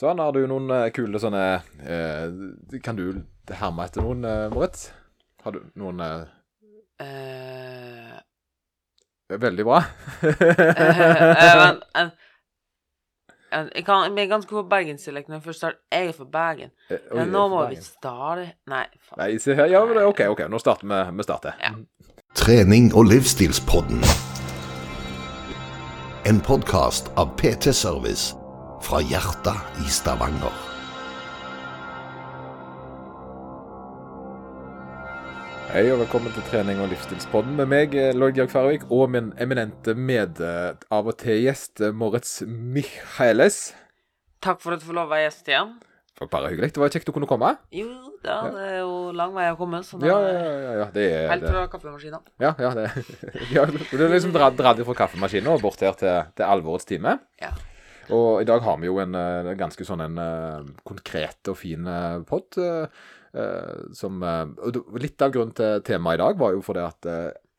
Sånn, 0.00 0.20
har 0.22 0.32
du 0.32 0.46
noen 0.48 0.70
eh, 0.72 0.86
kule 0.96 1.20
sånne 1.20 1.40
eh, 1.84 2.78
Kan 2.84 2.96
du 2.96 3.02
herme 3.52 3.84
etter 3.84 4.00
noen, 4.04 4.24
eh, 4.24 4.46
Moritz? 4.52 4.86
Har 5.44 5.52
du 5.56 5.60
noen 5.80 6.00
eh, 6.04 6.22
Eh, 7.00 8.16
Veldig 9.40 9.64
bra. 9.64 9.78
eh, 10.26 10.34
men, 11.56 11.78
en, 12.00 12.10
en, 13.52 13.68
jeg, 13.74 13.84
kan, 13.86 14.18
er 14.18 14.26
ganske 14.28 14.52
på 14.52 14.62
bergensdialekt 14.68 15.30
når 15.30 15.38
jeg 15.38 15.44
først 15.46 15.62
starter. 15.62 15.80
Jeg 15.94 16.10
er 16.10 16.16
fra 16.18 16.26
Bergen. 16.34 16.72
Eh, 16.90 16.98
oi, 16.98 17.16
Men 17.22 17.32
nå 17.32 17.44
må 17.52 17.62
Bergen. 17.62 17.76
vi 17.78 17.86
starte 17.86 18.44
Nei, 18.72 18.82
faen. 19.06 19.16
Nei, 19.22 19.30
se 19.40 19.56
her. 19.56 19.70
Ja, 19.72 19.84
men 19.88 19.96
det, 19.96 20.04
OK, 20.10 20.20
ok, 20.34 20.44
nå 20.52 20.60
starter 20.60 20.90
vi. 20.90 21.00
Vi 21.20 21.28
starter. 21.28 21.56
Ja. 21.62 21.72
Trening 22.40 22.90
og 22.94 23.08
livsstilspodden. 23.10 24.02
En 26.28 26.40
podkast 26.44 27.08
av 27.18 27.32
PT 27.40 27.72
Service 27.74 28.34
fra 28.80 29.00
hjertet 29.04 29.80
i 29.84 29.90
Stavanger. 29.92 30.54
Hei 35.70 35.84
og 35.92 36.00
velkommen 36.00 36.32
til 36.34 36.42
trening 36.48 36.80
og 36.82 36.88
livsstilspodden 36.90 37.54
med 37.60 37.68
meg, 37.70 37.92
eh, 37.94 38.10
Lloyd 38.16 38.34
Georg 38.34 38.50
Færøyk, 38.50 38.88
og 38.90 39.12
min 39.14 39.30
eminente 39.38 39.94
med 39.94 40.40
eh, 40.42 40.72
av 40.90 41.06
og 41.06 41.20
til 41.20 41.44
gjest, 41.44 41.78
eh, 41.78 41.94
Moritz 41.94 42.40
Michaeles. 42.42 43.70
Takk 44.42 44.58
for 44.64 44.74
at 44.74 44.82
du 44.82 44.88
får 44.88 44.98
lov 44.98 45.06
å 45.06 45.14
være 45.14 45.28
gjest 45.28 45.52
igjen. 45.52 45.76
Det 46.10 46.26
var 46.26 46.32
bare 46.32 46.50
hyggelig. 46.50 46.72
Det 46.74 46.82
var 46.82 46.90
kjekt 46.90 47.06
du 47.06 47.14
kunne 47.14 47.30
komme. 47.30 47.54
Jo, 47.72 47.86
da, 48.24 48.42
det 48.50 48.66
er 48.66 48.76
jo 48.80 49.14
lang 49.14 49.30
vei 49.36 49.46
å 49.52 49.56
komme, 49.60 49.84
så 49.86 50.00
da 50.00 50.10
Ja, 50.10 50.18
ja, 50.26 50.42
ja. 50.42 50.74
ja 50.80 50.90
det 50.96 51.06
er 51.06 51.30
Helt 51.36 51.46
fra 51.46 51.66
kaffemaskinen. 51.70 52.26
Ja, 52.42 52.54
ja, 52.58 52.74
det, 52.74 52.90
ja, 53.54 53.64
du 53.70 54.02
har 54.02 54.16
liksom 54.16 54.34
dratt, 54.34 54.58
dratt 54.58 54.82
fra 54.88 55.02
kaffemaskinen 55.04 55.54
og 55.54 55.62
bort 55.62 55.80
her 55.86 55.94
til, 56.00 56.32
til 56.34 56.50
alvorets 56.50 56.88
time. 56.90 57.20
Ja. 57.40 57.54
Og 58.14 58.42
i 58.42 58.48
dag 58.48 58.62
har 58.64 58.78
vi 58.80 58.88
jo 58.88 58.98
en 59.02 59.14
eh, 59.18 59.52
ganske 59.58 59.86
sånn 59.86 60.02
en 60.04 60.18
eh, 60.20 60.70
konkret 60.86 61.50
og 61.52 61.58
fin 61.60 61.86
pod. 62.28 62.58
eh, 62.58 62.86
eh, 63.34 63.84
som 63.96 64.18
Litt 64.98 65.22
av 65.22 65.34
grunnen 65.34 65.54
til 65.56 65.84
temaet 65.86 66.18
i 66.18 66.22
dag 66.24 66.40
var 66.40 66.56
jo 66.56 66.64
fordi 66.66 66.82
at 66.82 67.10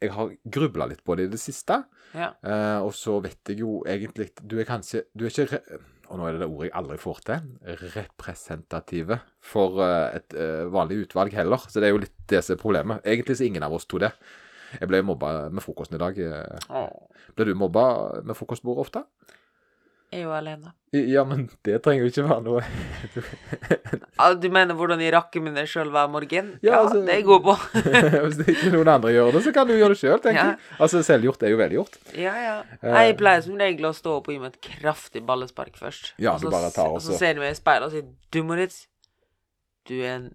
jeg 0.02 0.12
har 0.16 0.34
grubla 0.44 0.88
litt 0.90 1.03
på 1.06 1.16
det 1.16 1.30
i 1.30 1.31
det 1.31 1.40
siste. 1.40 1.84
Ja. 2.17 2.34
Og 2.84 2.92
så 2.98 3.20
vet 3.23 3.48
jeg 3.48 3.62
jo 3.62 3.78
egentlig 3.88 4.34
Du 4.44 4.58
er 4.59 4.66
kanskje 4.67 5.06
Du 5.16 5.23
er 5.23 5.30
ikke 5.31 5.62
Og 6.09 6.17
nå 6.20 6.25
er 6.28 6.34
det 6.36 6.42
det 6.42 6.50
ordet 6.50 6.66
jeg 6.68 6.73
aldri 6.75 6.97
får 7.00 7.22
til. 7.30 7.45
Representative 7.94 9.20
for 9.40 9.80
et 9.86 10.36
vanlig 10.73 11.06
utvalg 11.06 11.31
heller. 11.38 11.64
Så 11.72 11.80
det 11.80 11.88
er 11.88 11.95
jo 11.95 12.02
litt 12.03 12.18
det 12.28 12.42
som 12.44 12.58
er 12.58 12.64
problemet. 12.66 13.06
Egentlig 13.06 13.38
så 13.40 13.47
ingen 13.47 13.64
av 13.64 13.78
oss 13.78 13.88
to 13.88 14.02
det. 14.02 14.12
Jeg 14.73 14.92
ble 14.92 15.00
mobba 15.08 15.47
med 15.53 15.64
frokosten 15.64 15.95
i 15.95 16.02
dag. 16.02 16.20
Ble 17.38 17.47
du 17.47 17.53
mobba 17.56 17.86
med 18.28 18.36
frokostbordet 18.36 18.84
ofte? 18.90 19.06
Er 20.12 20.23
jo 20.26 20.31
alene. 20.36 20.73
Ja, 20.92 21.22
men 21.23 21.45
det 21.64 21.78
trenger 21.86 22.04
jo 22.04 22.09
ikke 22.12 22.23
være 22.28 22.44
noe 22.44 22.62
Ah, 24.20 24.34
Du 24.36 24.50
mener 24.52 24.76
hvordan 24.76 25.00
jeg 25.00 25.14
rakker 25.16 25.40
mine 25.44 25.64
sjøl 25.70 25.88
hver 25.94 26.09
morgen? 26.12 26.50
Ja, 26.62 26.72
Ja, 26.73 26.80
altså- 26.84 27.00
det 27.06 27.14
er 27.14 27.20
jeg 27.22 27.26
god 27.30 27.44
på. 27.45 27.56
Hvis 28.26 28.42
ikke 28.56 28.72
noen 28.76 28.92
andre 28.92 29.14
gjør 29.16 29.31
det, 29.38 29.44
så 29.45 29.53
kan 29.56 29.68
du 29.70 29.73
gjøre 29.78 29.94
det 29.95 30.00
sjøl, 30.02 30.20
tenker 30.20 30.42
Ja. 30.42 30.45
jeg. 30.52 30.80
Altså, 30.84 31.02
selvgjort 31.08 31.44
er 31.48 31.53
jo 31.53 31.58
velgjort. 31.62 31.95
Ja, 32.14 32.34
ja. 32.44 32.58
Eh. 32.84 32.98
Jeg 33.08 33.18
pleier 33.22 33.42
som 33.45 33.56
regel 33.58 33.88
å 33.88 33.94
stå 33.95 34.18
opp 34.20 34.28
og 34.28 34.36
gi 34.36 34.40
meg 34.44 34.52
et 34.53 34.62
kraftig 34.81 35.23
ballespark 35.26 35.80
først. 35.80 36.12
Ja, 36.20 36.36
du 36.38 36.50
bare 36.52 36.72
tar 36.75 36.92
også. 36.92 36.96
Og 36.96 37.16
så 37.16 37.18
ser 37.23 37.34
du 37.36 37.40
meg 37.46 37.52
i 37.56 37.59
speilet 37.62 37.88
og 37.88 37.92
sier 37.96 38.06
Du, 38.31 38.44
Moritz, 38.44 38.86
du 39.88 39.96
er 40.02 40.16
en 40.18 40.28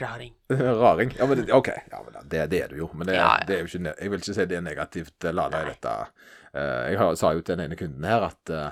raring. 0.00 0.32
Raring. 0.82 1.10
Ja, 1.18 1.26
men 1.26 1.42
det, 1.42 1.50
OK. 1.52 1.68
Ja, 1.90 1.98
men 2.06 2.28
det, 2.30 2.44
det 2.54 2.62
er 2.62 2.68
du 2.68 2.76
jo. 2.84 2.90
Men 2.94 3.06
det, 3.10 3.16
Ja, 3.18 3.34
ja. 3.40 3.44
det 3.46 3.56
er 3.58 3.64
jo 3.66 3.72
ikke 3.72 3.96
Jeg 3.98 4.10
vil 4.14 4.22
ikke 4.22 4.34
si 4.38 4.46
det 4.46 4.56
er 4.56 4.62
negativt 4.70 5.28
lada 5.34 5.64
i 5.64 5.72
dette. 5.74 5.96
Eh, 6.54 6.92
Jeg 6.94 6.98
har, 7.02 7.14
sa 7.18 7.34
jo 7.34 7.42
til 7.42 7.56
den 7.58 7.66
ene 7.66 7.76
kunden 7.78 8.04
her 8.06 8.22
at 8.30 8.50
eh, 8.54 8.70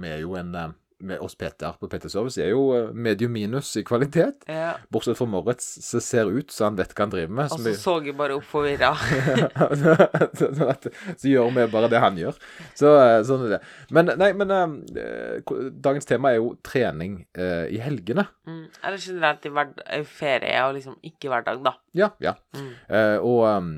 vi 0.00 0.08
er 0.14 0.20
jo 0.24 0.34
en 0.40 0.54
eh, 0.54 0.72
med 1.04 1.18
oss 1.20 1.34
PT-er 1.36 1.74
på 1.76 1.88
PT 1.90 2.06
Service 2.08 2.38
er 2.40 2.52
jo 2.54 2.60
eh, 2.72 2.92
medium 2.94 3.32
minus 3.34 3.74
i 3.76 3.82
kvalitet. 3.84 4.46
Ja. 4.48 4.76
Bortsett 4.94 5.18
fra 5.18 5.26
Moritz, 5.28 5.66
som 5.84 6.00
ser 6.00 6.30
ut 6.32 6.54
så 6.54 6.64
han 6.68 6.78
vet 6.78 6.94
hva 6.94 7.02
han 7.04 7.12
driver 7.12 7.34
med. 7.40 7.50
Og 7.52 7.58
så 7.58 7.64
vi- 7.66 7.74
så 7.76 7.96
jeg 8.06 8.14
bare 8.16 8.38
opp 8.38 8.46
forvirra. 8.48 8.92
så 11.18 11.28
gjør 11.28 11.50
vi 11.56 11.66
bare 11.72 11.88
det 11.92 12.00
han 12.02 12.16
gjør. 12.18 12.36
Så 12.78 12.92
eh, 13.00 13.18
sånn 13.26 13.46
er 13.48 13.54
det. 13.56 13.60
Men 13.94 14.12
nei, 14.20 14.30
men 14.38 14.54
eh, 14.54 14.70
dagens 15.84 16.08
tema 16.08 16.32
er 16.32 16.38
jo 16.40 16.54
trening 16.66 17.20
eh, 17.36 17.66
i 17.74 17.80
helgene. 17.84 18.24
Mm. 18.48 18.64
Eller 18.82 19.02
generelt 19.02 19.48
i 19.50 19.52
ferie 20.08 20.56
og 20.68 20.76
liksom 20.78 20.96
ikke 21.04 21.30
hverdag, 21.32 21.62
da. 21.66 21.72
Ja, 21.98 22.08
ja. 22.22 22.34
Mm. 22.56 22.70
Eh, 22.88 23.16
og, 23.18 23.44
um, 23.50 23.72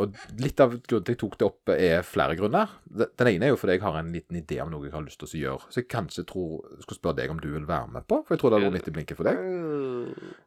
og 0.00 0.16
litt 0.42 0.58
av 0.62 0.72
grunnen 0.74 1.04
til 1.06 1.14
jeg 1.14 1.20
tok 1.20 1.36
det 1.38 1.46
opp, 1.46 1.70
er 1.74 2.06
flere 2.06 2.34
grunner. 2.38 2.72
Den 2.90 3.30
ene 3.30 3.46
er 3.46 3.54
jo 3.54 3.60
fordi 3.60 3.76
jeg 3.76 3.84
har 3.84 4.00
en 4.00 4.10
liten 4.14 4.40
idé 4.40 4.58
om 4.64 4.72
noe 4.72 4.88
jeg 4.88 4.94
har 4.96 5.04
lyst 5.06 5.20
til 5.22 5.28
å 5.28 5.42
gjøre. 5.42 5.70
Så 5.70 5.82
jeg 5.82 5.90
kanskje 5.92 6.26
tror, 6.30 6.64
skulle 6.80 6.98
spørre 6.98 7.20
deg 7.20 7.34
om 7.34 7.38
du 7.42 7.48
vil 7.52 7.68
være 7.68 7.92
med 7.94 8.08
på, 8.10 8.22
for 8.24 8.34
jeg 8.34 8.42
tror 8.42 8.52
det 8.52 8.58
hadde 8.58 8.72
vært 8.72 8.80
litt 8.80 8.90
i 8.90 8.96
blinken 8.98 9.20
for 9.20 9.30
deg. 9.30 9.46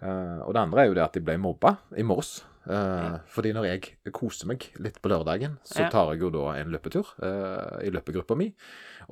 Uh. 0.03 0.43
Og 0.47 0.51
det 0.51 0.63
andre 0.65 0.83
er 0.83 0.91
jo 0.91 0.99
det 0.99 1.07
at 1.07 1.17
jeg 1.17 1.27
ble 1.27 1.39
mobba 1.41 1.77
i 1.95 2.05
morges. 2.07 2.39
Eh, 2.67 3.17
Fordi 3.31 3.53
når 3.55 3.67
jeg 3.69 4.13
koser 4.15 4.49
meg 4.49 4.65
litt 4.83 4.99
på 4.99 5.11
lørdagen, 5.11 5.57
så 5.63 5.87
tar 5.91 6.11
jeg 6.13 6.25
jo 6.25 6.31
da 6.35 6.49
en 6.57 6.73
løpetur 6.73 7.13
uh, 7.23 7.77
i 7.83 7.91
løpegruppa 7.93 8.35
mi. 8.35 8.49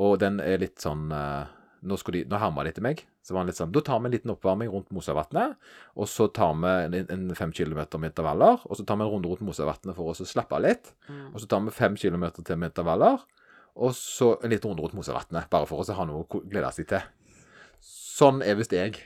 Og 0.03 0.17
den 0.19 0.41
er 0.43 0.59
litt 0.59 0.83
sånn 0.83 1.07
eh, 1.15 1.45
Nå, 1.85 1.97
skulle 2.01 2.23
de, 2.23 2.29
nå 2.31 2.39
herma 2.41 2.65
de 2.65 2.73
etter 2.73 2.85
meg. 2.85 3.03
Så 3.25 3.35
var 3.35 3.43
han 3.43 3.49
litt 3.49 3.59
sånn 3.59 3.73
Da 3.73 3.83
tar 3.85 4.01
vi 4.01 4.09
en 4.09 4.15
liten 4.15 4.33
oppvarming 4.33 4.71
rundt 4.73 4.91
Mosavatnet. 4.95 5.55
Og 5.95 6.09
så 6.09 6.27
tar 6.33 6.55
vi 6.59 6.73
en, 6.87 6.97
en 7.13 7.25
fem 7.37 7.53
kilometer 7.55 8.01
med 8.01 8.13
intervaller. 8.13 8.61
Og 8.65 8.79
så 8.79 8.85
tar 8.87 8.99
vi 8.99 9.07
en 9.07 9.13
runde 9.13 9.31
rundt 9.31 9.45
Mosavatnet 9.45 9.97
for 9.97 10.11
å 10.11 10.27
slappe 10.33 10.57
av 10.57 10.65
litt. 10.65 10.91
Mm. 11.09 11.27
Og 11.33 11.41
så 11.43 11.49
tar 11.51 11.63
vi 11.65 11.75
fem 11.75 11.97
kilometer 11.99 12.45
til 12.45 12.61
med 12.61 12.73
intervaller. 12.73 13.21
Og 13.75 13.95
så 13.97 14.35
en 14.39 14.53
liten 14.53 14.71
runde 14.71 14.85
rundt 14.85 14.97
Mosavatnet, 14.97 15.49
bare 15.51 15.67
for 15.69 15.83
å 15.83 15.97
ha 15.99 16.07
noe 16.07 16.23
å 16.23 16.43
glede 16.45 16.71
seg 16.75 16.89
til. 16.91 17.03
Sånn 17.83 18.41
er 18.45 18.57
visst 18.59 18.73
jeg. 18.75 19.01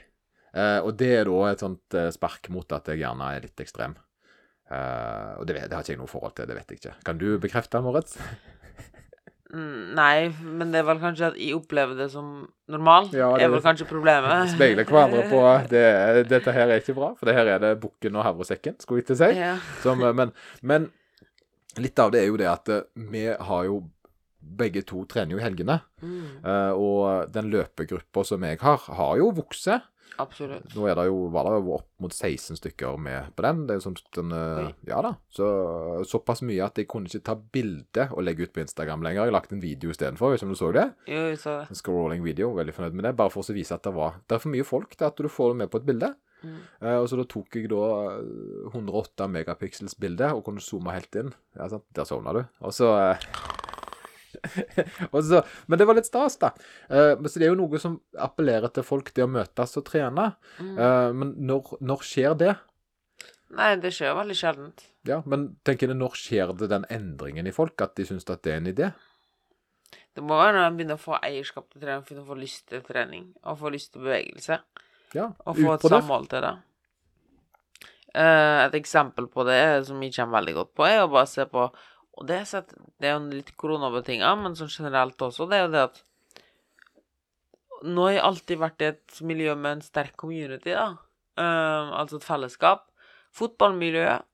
Eh, 0.54 0.78
og 0.82 0.94
det 0.98 1.10
er 1.20 1.28
da 1.28 1.40
et 1.50 1.62
sånt 1.62 1.98
eh, 1.98 2.10
spark 2.14 2.50
mot 2.54 2.72
at 2.74 2.88
jeg 2.90 3.02
gjerne 3.02 3.34
er 3.34 3.44
litt 3.46 3.62
ekstrem. 3.62 3.96
Eh, 4.70 5.32
og 5.38 5.46
det, 5.50 5.58
det 5.66 5.74
har 5.74 5.82
ikke 5.82 5.96
jeg 5.96 6.00
noe 6.00 6.10
forhold 6.10 6.36
til, 6.38 6.46
det 6.50 6.58
vet 6.58 6.70
jeg 6.72 6.82
ikke. 6.82 6.94
Kan 7.06 7.20
du 7.22 7.28
bekrefte, 7.42 7.82
Moritz? 7.82 8.18
Mm, 9.50 9.94
nei, 9.98 10.30
men 10.46 10.70
det 10.70 10.78
er 10.78 10.86
vel 10.86 11.00
kanskje 11.02 11.30
at 11.32 11.38
jeg 11.40 11.56
opplever 11.56 11.96
det 11.98 12.06
som 12.12 12.44
normal. 12.70 13.08
Ja, 13.16 13.32
det 13.34 13.48
er 13.48 13.52
vel 13.52 13.62
kanskje 13.64 13.88
problemet. 13.90 14.52
Speiler 14.52 14.86
hverandre 14.86 15.24
på 15.30 15.40
det, 15.72 15.84
Dette 16.30 16.54
her 16.54 16.70
er 16.70 16.82
ikke 16.82 16.94
bra, 16.98 17.12
for 17.18 17.26
det 17.26 17.34
her 17.38 17.50
er 17.56 17.62
det 17.64 17.72
bukken 17.82 18.18
og 18.18 18.26
havresekken, 18.28 18.78
skulle 18.82 19.02
jeg 19.02 19.10
til 19.10 19.18
å 19.18 19.22
si. 19.24 19.30
Ja. 19.40 19.54
Som, 19.82 20.04
eh, 20.06 20.14
men, 20.16 20.34
men 20.62 20.90
litt 21.82 21.98
av 22.02 22.12
det 22.14 22.22
er 22.22 22.30
jo 22.30 22.38
det 22.40 22.50
at 22.50 22.70
eh, 22.70 22.86
vi 23.10 23.26
har 23.30 23.64
jo 23.70 23.82
Begge 24.40 24.80
to 24.88 25.02
trener 25.04 25.34
jo 25.34 25.38
i 25.38 25.42
helgene. 25.44 25.74
Mm, 26.00 26.28
eh, 26.48 26.70
og 26.72 27.28
den 27.30 27.50
løpegruppa 27.52 28.22
som 28.24 28.42
jeg 28.48 28.56
har, 28.62 28.86
har 28.96 29.18
jo 29.20 29.26
vokst. 29.36 29.68
Absolutt. 30.18 30.74
Nå 30.74 30.86
det 30.88 31.06
jo, 31.08 31.18
var 31.32 31.46
det 31.46 31.58
jo 31.58 31.74
opp 31.78 31.88
mot 32.02 32.14
16 32.14 32.58
stykker 32.58 32.98
med 33.00 33.30
på 33.36 33.44
den. 33.46 33.64
Det 33.66 33.74
er 33.74 33.80
jo 33.80 33.86
sånn, 33.88 34.32
eh, 34.36 34.70
Ja 34.88 35.02
da. 35.04 35.14
Så, 35.32 35.48
såpass 36.08 36.42
mye 36.46 36.64
at 36.66 36.80
jeg 36.80 36.88
kunne 36.90 37.10
ikke 37.10 37.26
ta 37.30 37.36
bilde 37.36 38.08
og 38.10 38.24
legge 38.26 38.48
ut 38.48 38.54
på 38.54 38.64
Instagram 38.64 39.04
lenger. 39.06 39.22
Jeg 39.22 39.32
har 39.32 39.38
lagt 39.38 39.52
en 39.52 39.62
video 39.62 39.92
istedenfor. 39.94 40.34
hvis 40.34 40.46
du 40.46 40.54
så 40.54 40.72
det? 40.72 40.88
Jo, 41.06 41.28
jeg 41.30 41.38
så 41.38 41.60
det. 41.60 41.70
En 41.70 41.82
scrolling 41.82 42.24
video. 42.24 42.54
Veldig 42.56 42.74
fornøyd 42.74 42.98
med 42.98 43.04
det. 43.04 43.16
Bare 43.16 43.30
for 43.30 43.42
å 43.42 43.54
vise 43.56 43.74
at 43.74 43.84
det 43.84 43.94
var 43.94 44.20
Det 44.26 44.36
er 44.36 44.42
for 44.42 44.54
mye 44.54 44.64
folk 44.64 44.96
til 44.96 45.06
at 45.06 45.16
du 45.16 45.28
får 45.28 45.54
det 45.54 45.56
med 45.62 45.70
på 45.70 45.78
et 45.78 45.86
bilde. 45.86 46.14
Mm. 46.42 46.60
Uh, 46.80 46.98
og 47.02 47.08
så 47.10 47.18
da 47.20 47.26
tok 47.28 47.56
jeg 47.58 47.68
da 47.68 47.84
eh, 48.16 48.72
108 48.72 49.26
megapixels 49.28 49.96
bilde 50.00 50.30
og 50.32 50.44
kunne 50.46 50.64
zoome 50.64 50.94
helt 50.96 51.20
inn. 51.20 51.34
Ja, 51.56 51.68
sant? 51.68 51.84
Der 51.96 52.08
sovna 52.08 52.32
du. 52.32 52.44
Og 52.64 52.72
så 52.72 52.94
eh, 52.96 53.26
og 53.44 53.49
så, 55.30 55.42
men 55.66 55.80
det 55.80 55.86
var 55.88 55.98
litt 55.98 56.08
stas, 56.08 56.38
da. 56.40 56.52
Uh, 56.90 57.14
så 57.26 57.36
det 57.36 57.48
er 57.48 57.52
jo 57.52 57.60
noe 57.60 57.80
som 57.82 57.98
appellerer 58.18 58.72
til 58.74 58.86
folk, 58.86 59.12
det 59.16 59.26
å 59.26 59.30
møtes 59.30 59.76
og 59.80 59.86
trene. 59.88 60.30
Mm. 60.58 60.74
Uh, 60.78 61.10
men 61.16 61.34
når, 61.50 61.74
når 61.84 62.06
skjer 62.06 62.38
det? 62.40 62.56
Nei, 63.58 63.74
det 63.82 63.92
skjer 63.96 64.14
veldig 64.14 64.38
sjeldent. 64.38 64.86
Ja, 65.08 65.20
men 65.28 65.54
tenker 65.66 65.90
jeg, 65.90 65.98
når 65.98 66.18
skjer 66.18 66.52
det 66.58 66.70
den 66.70 66.86
endringen 66.92 67.48
i 67.48 67.54
folk, 67.54 67.80
at 67.82 67.96
de 67.98 68.06
syns 68.06 68.28
at 68.30 68.44
det 68.46 68.54
er 68.54 68.60
en 68.62 68.70
idé? 68.70 68.90
Det 70.14 70.22
må 70.26 70.38
være 70.38 70.56
når 70.56 70.66
en 70.68 70.78
begynner 70.78 70.98
å 70.98 71.02
få 71.02 71.18
eierskap 71.18 71.68
til 71.70 71.82
trening, 71.82 72.02
begynner 72.06 72.26
å 72.26 72.30
få 72.30 72.38
lyst 72.38 72.66
til 72.70 72.82
trening, 72.86 73.30
og 73.42 73.60
få 73.60 73.72
lyst 73.74 73.94
til 73.94 74.04
bevegelse, 74.06 74.60
Ja, 75.14 75.30
og 75.42 75.56
få 75.58 75.72
et 75.74 75.86
samhold 75.86 76.28
til 76.30 76.44
det. 76.44 76.52
Eh, 78.10 78.58
et 78.66 78.74
eksempel 78.74 79.28
på 79.30 79.44
det 79.46 79.86
som 79.86 80.02
jeg 80.02 80.14
kommer 80.16 80.40
veldig 80.40 80.54
godt 80.56 80.72
på, 80.74 80.86
er 80.86 81.04
å 81.04 81.10
bare 81.10 81.30
se 81.30 81.46
på 81.50 81.68
Og 82.20 82.28
det 82.28 82.42
sett, 82.50 82.72
det 83.00 83.08
er 83.08 83.16
jo 83.16 83.30
litt 83.32 83.54
koronabetinga, 83.60 84.30
men 84.42 84.56
sånn 84.58 84.70
generelt 84.72 85.20
også, 85.24 85.46
det 85.48 85.58
er 85.58 85.66
jo 85.66 85.74
det 85.74 85.84
at 85.88 86.00
Nå 87.80 88.02
har 88.04 88.12
jeg 88.12 88.24
alltid 88.28 88.58
vært 88.60 88.82
i 88.84 88.88
et 88.90 89.20
miljø 89.24 89.54
med 89.56 89.78
en 89.78 89.80
sterk 89.80 90.12
community, 90.20 90.74
da. 90.76 90.98
Eh, 91.40 91.92
altså 91.96 92.18
et 92.18 92.26
fellesskap. 92.26 92.82
Fotballmiljøet 93.32 94.26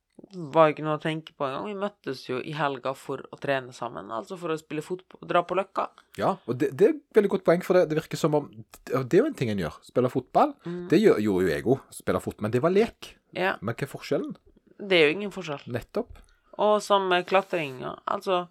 var 0.50 0.72
ikke 0.72 0.82
noe 0.82 0.96
å 0.96 1.02
tenke 1.02 1.30
på 1.36 1.46
engang. 1.46 1.68
Vi 1.68 1.76
møttes 1.78 2.24
jo 2.26 2.40
i 2.42 2.56
helga 2.56 2.90
for 2.98 3.22
å 3.30 3.38
trene 3.38 3.70
sammen, 3.76 4.10
altså 4.10 4.34
for 4.40 4.50
å 4.50 4.58
spille 4.58 4.82
fotball, 4.82 5.22
dra 5.30 5.44
på 5.46 5.54
Løkka. 5.60 5.84
Ja, 6.18 6.32
og 6.42 6.58
det, 6.58 6.72
det 6.74 6.88
er 6.88 6.96
et 6.96 7.20
veldig 7.20 7.30
godt 7.36 7.46
poeng, 7.46 7.62
for 7.62 7.78
det, 7.78 7.84
det 7.92 8.00
virker 8.00 8.18
som 8.18 8.34
om 8.40 8.50
Det 8.82 9.04
er 9.14 9.20
jo 9.20 9.30
en 9.30 9.38
ting 9.38 9.52
en 9.54 9.62
gjør. 9.62 9.78
Spille 9.86 10.10
fotball. 10.10 10.56
Mm. 10.66 10.82
Det 10.90 11.02
gjør, 11.04 11.22
gjorde 11.28 11.46
jo 11.46 11.52
jeg 11.54 11.66
òg. 11.70 11.86
Spille 12.00 12.24
fotball. 12.26 12.48
Men 12.48 12.56
det 12.56 12.64
var 12.66 12.74
lek. 12.74 13.12
Ja, 13.36 13.54
Men 13.60 13.76
hva 13.78 13.86
er 13.86 13.94
forskjellen? 13.94 14.34
det 14.76 14.96
er 14.98 15.06
jo 15.06 15.14
ingen 15.20 15.30
forskjell. 15.32 15.62
Nettopp. 15.72 16.18
Og 16.62 16.78
som 16.82 17.08
med 17.08 17.26
klatringa, 17.28 17.98
altså 18.04 18.46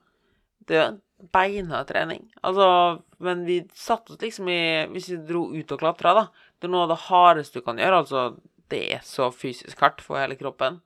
Det 0.68 0.82
jo 1.34 1.84
trening. 1.88 2.34
Altså, 2.44 3.02
men 3.18 3.46
vi 3.46 3.68
satte 3.74 4.14
oss 4.14 4.22
liksom 4.22 4.50
i 4.50 4.88
Hvis 4.92 5.10
vi 5.10 5.18
dro 5.18 5.48
ut 5.54 5.72
og 5.72 5.80
klatra, 5.80 6.14
da 6.14 6.26
Det 6.60 6.68
er 6.68 6.72
noe 6.74 6.84
av 6.84 6.90
det 6.94 7.04
hardeste 7.08 7.60
du 7.60 7.66
kan 7.66 7.78
gjøre. 7.78 8.04
Altså, 8.04 8.36
det 8.70 8.94
er 8.94 9.02
så 9.04 9.32
fysisk 9.32 9.80
hardt 9.80 10.02
for 10.02 10.18
hele 10.18 10.36
kroppen. 10.36 10.82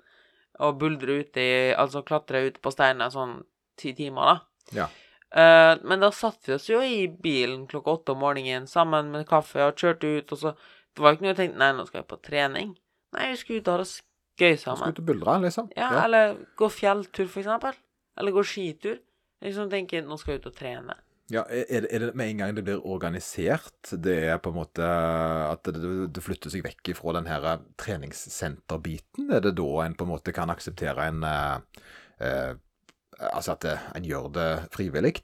Å 0.60 0.72
buldre 0.76 1.22
ut 1.22 1.38
i 1.38 1.74
Altså 1.74 2.04
klatre 2.04 2.46
ut 2.48 2.62
på 2.62 2.72
steinene 2.72 3.12
sånn 3.12 3.44
ti 3.80 3.94
timer, 3.96 4.34
da. 4.34 4.40
Ja. 4.76 4.90
Uh, 5.30 5.78
men 5.86 6.02
da 6.02 6.10
satte 6.12 6.50
vi 6.50 6.56
oss 6.56 6.68
jo 6.70 6.82
i 6.82 7.08
bilen 7.08 7.68
klokka 7.70 7.92
åtte 7.92 8.16
om 8.16 8.24
morgenen 8.24 8.66
sammen 8.68 9.12
med 9.14 9.28
kaffe 9.30 9.62
og 9.62 9.78
kjørte 9.78 10.10
ut, 10.10 10.32
og 10.34 10.38
så 10.38 10.54
Det 10.90 11.04
var 11.06 11.14
ikke 11.14 11.24
noe 11.24 11.30
jeg 11.30 11.38
tenkte 11.38 11.60
Nei, 11.62 11.74
nå 11.78 11.86
skal 11.86 12.02
jeg 12.02 12.10
på 12.10 12.18
trening. 12.26 12.72
Nei, 13.14 13.28
vi 13.30 13.38
skulle 13.38 13.62
ut 13.62 13.68
og 13.70 13.76
ha 13.78 13.84
det 13.84 13.92
gøy 14.40 14.56
sammen. 14.60 14.82
skal 14.82 14.96
ut 14.96 15.04
og 15.04 15.12
buldre, 15.12 15.36
liksom. 15.46 15.70
Ja, 15.78 15.92
eller 16.06 16.40
gå 16.60 16.72
fjelltur, 16.74 17.28
for 17.28 17.44
eksempel. 17.44 17.78
Eller 18.20 18.36
gå 18.36 18.44
skitur. 18.48 18.98
Liksom 19.44 19.70
tenke 19.72 20.02
Nå 20.04 20.18
skal 20.20 20.36
jeg 20.36 20.44
ut 20.44 20.50
og 20.52 20.58
trene. 20.58 20.98
Ja, 21.30 21.44
er 21.46 21.84
det, 21.86 21.90
er 21.94 22.02
det 22.02 22.14
med 22.18 22.32
en 22.32 22.40
gang 22.42 22.56
det 22.58 22.64
blir 22.66 22.86
organisert, 22.90 23.92
det 24.02 24.16
er 24.32 24.40
på 24.42 24.50
en 24.50 24.58
måte 24.58 24.86
at 24.86 25.68
det, 25.70 26.08
det 26.16 26.24
flytter 26.26 26.50
seg 26.50 26.64
vekk 26.66 26.90
fra 26.98 27.14
den 27.20 27.30
her 27.30 27.46
treningssenterbiten? 27.78 29.30
Er 29.38 29.44
det 29.46 29.54
da 29.60 29.68
en 29.84 29.98
på 29.98 30.08
en 30.08 30.12
måte 30.16 30.34
kan 30.34 30.50
akseptere 30.50 31.06
en 31.12 31.22
eh, 31.28 31.86
eh, 32.26 32.58
Altså 33.20 33.52
at 33.52 33.66
det, 33.66 33.76
en 34.00 34.06
gjør 34.08 34.30
det 34.32 34.50
frivillig? 34.72 35.18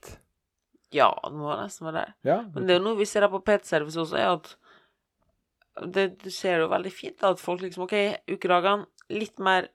Ja, 0.92 1.08
det 1.24 1.32
må 1.34 1.48
nesten 1.56 1.88
være 1.88 2.02
det. 2.02 2.10
Ja. 2.28 2.42
Men 2.52 2.66
det 2.68 2.74
er 2.74 2.78
jo 2.78 2.84
noe 2.84 2.98
vi 3.00 3.06
ser 3.08 3.24
her 3.24 3.32
på 3.32 3.40
PT-service 3.46 3.96
også, 4.02 4.18
er 4.20 4.34
at 4.34 4.50
det, 5.92 6.04
Du 6.22 6.30
ser 6.30 6.60
jo 6.62 6.68
veldig 6.72 6.92
fint 6.92 7.18
da, 7.20 7.32
at 7.34 7.42
folk 7.42 7.64
liksom 7.64 7.86
OK, 7.86 7.96
ukedagene 8.30 8.86
litt 9.12 9.38
mer 9.38 9.70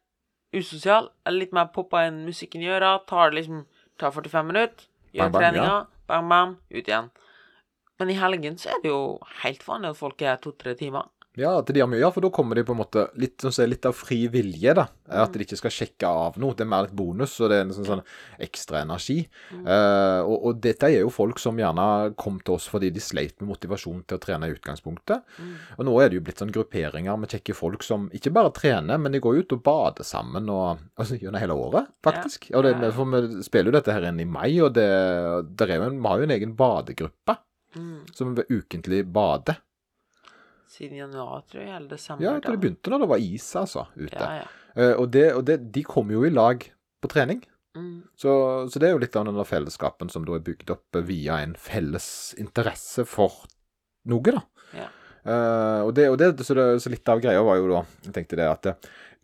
usosial, 0.56 1.10
eller 1.25 1.45
litt 1.45 1.56
mer 1.56 1.72
poppa 1.75 2.06
enn 2.07 2.24
musikken 2.28 2.63
gjør, 2.66 2.83
tar 2.83 3.06
tar 3.07 3.36
liksom 3.38 3.66
tar 4.01 4.12
45 4.12 4.48
minutter, 4.50 4.88
gjør 5.16 5.31
bam 5.31 5.39
treninga, 5.39 5.75
bam, 6.10 6.30
bang, 6.31 6.56
ut 6.72 6.83
igjen. 6.83 7.12
Men 8.01 8.12
i 8.12 8.18
helgen 8.18 8.57
så 8.57 8.74
er 8.74 8.81
det 8.83 8.92
jo 8.92 9.01
helt 9.44 9.63
vanlig 9.68 9.94
at 9.94 10.00
folk 10.00 10.22
er 10.25 10.39
to-tre 10.42 10.74
timer. 10.75 11.07
Ja, 11.39 11.54
at 11.62 11.69
de 11.72 11.80
har 11.80 11.88
mye, 11.88 12.01
ja, 12.01 12.10
for 12.12 12.19
da 12.25 12.28
kommer 12.33 12.57
de 12.60 12.63
på 12.68 12.74
en 12.75 12.81
måte 12.81 13.06
litt, 13.16 13.38
sånn, 13.39 13.69
litt 13.72 13.86
av 13.88 13.94
fri 13.95 14.25
vilje, 14.28 14.74
da. 14.75 14.83
At 15.07 15.31
de 15.31 15.45
ikke 15.45 15.56
skal 15.60 15.72
sjekke 15.72 16.07
av 16.07 16.36
noe. 16.42 16.51
Det 16.57 16.66
er 16.66 16.69
mer 16.74 16.83
litt 16.89 16.95
bonus, 17.00 17.38
og 17.39 17.48
det 17.51 17.60
er 17.60 17.63
en 17.63 17.72
sånn, 17.75 17.88
sånn 17.88 18.01
ekstra 18.44 18.81
energi. 18.83 19.16
Eh, 19.56 20.19
og, 20.25 20.36
og 20.50 20.60
dette 20.63 20.89
er 20.89 20.98
jo 21.06 21.13
folk 21.13 21.39
som 21.39 21.60
gjerne 21.60 21.86
kom 22.19 22.42
til 22.44 22.57
oss 22.57 22.68
fordi 22.72 22.89
de 22.92 23.04
sleit 23.04 23.38
med 23.39 23.48
motivasjon 23.54 24.01
til 24.04 24.19
å 24.19 24.24
trene 24.25 24.50
i 24.50 24.56
utgangspunktet. 24.57 25.24
Og 25.78 25.88
nå 25.88 25.94
er 26.04 26.12
det 26.12 26.19
jo 26.19 26.25
blitt 26.28 26.44
sånn 26.44 26.51
grupperinger 26.51 27.19
med 27.24 27.31
kjekke 27.31 27.56
folk 27.56 27.88
som 27.88 28.10
ikke 28.12 28.34
bare 28.36 28.51
trener, 28.57 29.00
men 29.00 29.16
de 29.16 29.24
går 29.24 29.39
ut 29.45 29.56
og 29.56 29.63
bader 29.63 30.07
sammen 30.07 30.51
og, 30.51 30.84
altså, 31.00 31.16
gjennom 31.16 31.39
hele 31.39 31.56
året, 31.56 31.94
faktisk. 32.04 32.50
Og 32.51 32.68
det, 32.68 32.75
for 32.98 33.07
vi 33.07 33.45
spiller 33.48 33.72
jo 33.72 33.77
dette 33.80 33.95
her 33.95 34.10
inn 34.12 34.19
i 34.19 34.27
mai, 34.27 34.50
og 34.60 34.75
det, 34.75 34.89
der 35.56 35.72
er 35.72 35.80
jo 35.80 35.88
en, 35.88 36.01
vi 36.04 36.12
har 36.12 36.19
jo 36.19 36.27
en 36.27 36.36
egen 36.39 36.57
badegruppe 36.60 37.39
Mm. 37.72 38.01
som 38.12 38.34
ukentlig 38.36 39.06
bader. 39.16 39.56
Siden 40.71 41.01
januar, 41.01 41.44
tror 41.51 41.65
jeg, 41.65 41.71
eller 41.75 41.91
desember. 41.91 42.23
Ja, 42.23 42.33
da 42.39 42.53
det 42.53 42.62
begynte 42.63 42.94
da 42.94 43.00
det 43.01 43.09
var 43.12 43.23
is, 43.23 43.47
altså, 43.59 43.89
ute. 43.97 44.15
Ja, 44.15 44.44
ja. 44.44 44.50
Uh, 44.71 44.94
og 45.01 45.09
det, 45.12 45.25
og 45.35 45.44
det, 45.50 45.57
de 45.75 45.83
kommer 45.83 46.15
jo 46.15 46.23
i 46.23 46.31
lag 46.31 46.63
på 47.03 47.09
trening. 47.12 47.41
Mm. 47.75 48.03
Så, 48.19 48.31
så 48.71 48.79
det 48.79 48.88
er 48.88 48.95
jo 48.95 49.01
litt 49.03 49.15
av 49.19 49.27
den 49.27 49.39
fellesskapen 49.47 50.12
som 50.12 50.23
da 50.27 50.38
er 50.38 50.45
bygd 50.47 50.71
opp 50.71 51.01
via 51.07 51.41
en 51.44 51.57
felles 51.59 52.07
interesse 52.39 53.03
for 53.07 53.44
noe, 54.12 54.38
da. 54.39 54.44
Ja. 54.75 54.88
Uh, 55.21 55.81
og 55.85 55.91
det, 55.97 56.07
og 56.09 56.18
det, 56.18 56.31
så, 56.47 56.56
det, 56.57 56.68
så 56.81 56.89
litt 56.89 57.12
av 57.12 57.19
greia 57.21 57.44
var 57.45 57.59
jo 57.59 57.67
da 57.69 57.81
Jeg 58.07 58.13
tenkte 58.15 58.39
det 58.39 58.47
at 58.50 58.63
det 58.65 58.71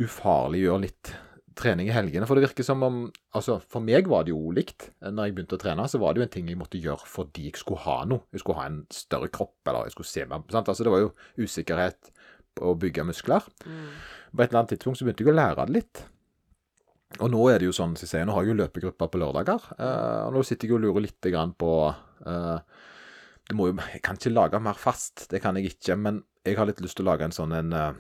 ufarliggjør 0.05 0.83
litt 0.83 1.15
trening 1.57 1.89
i 1.89 1.95
helgene. 1.95 2.27
For 2.29 2.37
det 2.37 2.47
virker 2.47 2.65
som 2.65 2.83
om 2.85 2.99
Altså, 3.37 3.59
for 3.69 3.83
meg 3.83 4.09
var 4.09 4.25
det 4.25 4.33
jo 4.33 4.51
likt. 4.55 4.89
Når 5.03 5.29
jeg 5.29 5.37
begynte 5.37 5.57
å 5.57 5.61
trene, 5.61 5.87
så 5.89 6.01
var 6.01 6.13
det 6.13 6.21
jo 6.21 6.27
en 6.27 6.33
ting 6.33 6.49
jeg 6.49 6.59
måtte 6.59 6.81
gjøre 6.81 7.09
fordi 7.09 7.47
jeg 7.49 7.61
skulle 7.61 7.83
ha 7.85 7.99
noe. 8.09 8.25
Jeg 8.33 8.43
skulle 8.43 8.61
ha 8.61 8.67
en 8.71 8.83
større 8.93 9.29
kropp, 9.33 9.57
eller 9.65 9.87
jeg 9.89 9.97
skulle 9.97 10.11
se 10.11 10.25
meg 10.29 10.53
sant? 10.53 10.69
Altså, 10.71 10.85
det 10.87 10.93
var 10.93 11.03
jo 11.03 11.13
usikkerhet 11.37 12.11
på 12.57 12.71
å 12.71 12.77
bygge 12.79 13.05
muskler. 13.07 13.45
Mm. 13.65 13.89
På 14.33 14.43
et 14.43 14.49
eller 14.49 14.63
annet 14.63 14.75
tidspunkt 14.75 14.99
så 14.99 15.07
begynte 15.07 15.25
jeg 15.25 15.33
å 15.33 15.37
lære 15.37 15.67
det 15.67 15.75
litt. 15.77 16.03
Og 17.23 17.31
nå 17.31 17.45
er 17.49 17.61
det 17.61 17.69
jo 17.69 17.75
sånn, 17.75 17.95
som 17.95 18.03
jeg 18.03 18.11
sier, 18.11 18.27
nå 18.27 18.35
har 18.35 18.43
jeg 18.43 18.51
jo 18.51 18.59
løpegrupper 18.61 19.11
på 19.11 19.21
lørdager. 19.21 19.69
eh, 19.77 20.21
og 20.27 20.35
nå 20.35 20.43
sitter 20.43 20.67
jeg 20.67 20.75
og 20.75 20.83
lurer 20.83 21.05
litt 21.05 21.29
på 21.57 21.71
eh, 22.25 22.57
det 23.47 23.55
må 23.55 23.69
jo, 23.69 23.77
Jeg 23.93 24.01
kan 24.03 24.17
ikke 24.19 24.33
lage 24.33 24.59
mer 24.59 24.75
fast, 24.75 25.29
det 25.31 25.41
kan 25.41 25.55
jeg 25.55 25.71
ikke. 25.71 25.95
Men 25.95 26.23
jeg 26.43 26.57
har 26.57 26.67
litt 26.67 26.81
lyst 26.83 26.97
til 26.99 27.07
å 27.07 27.11
lage 27.13 27.23
en 27.23 27.35
sånn 27.35 27.53
en 27.55 27.71
eh, 27.73 27.93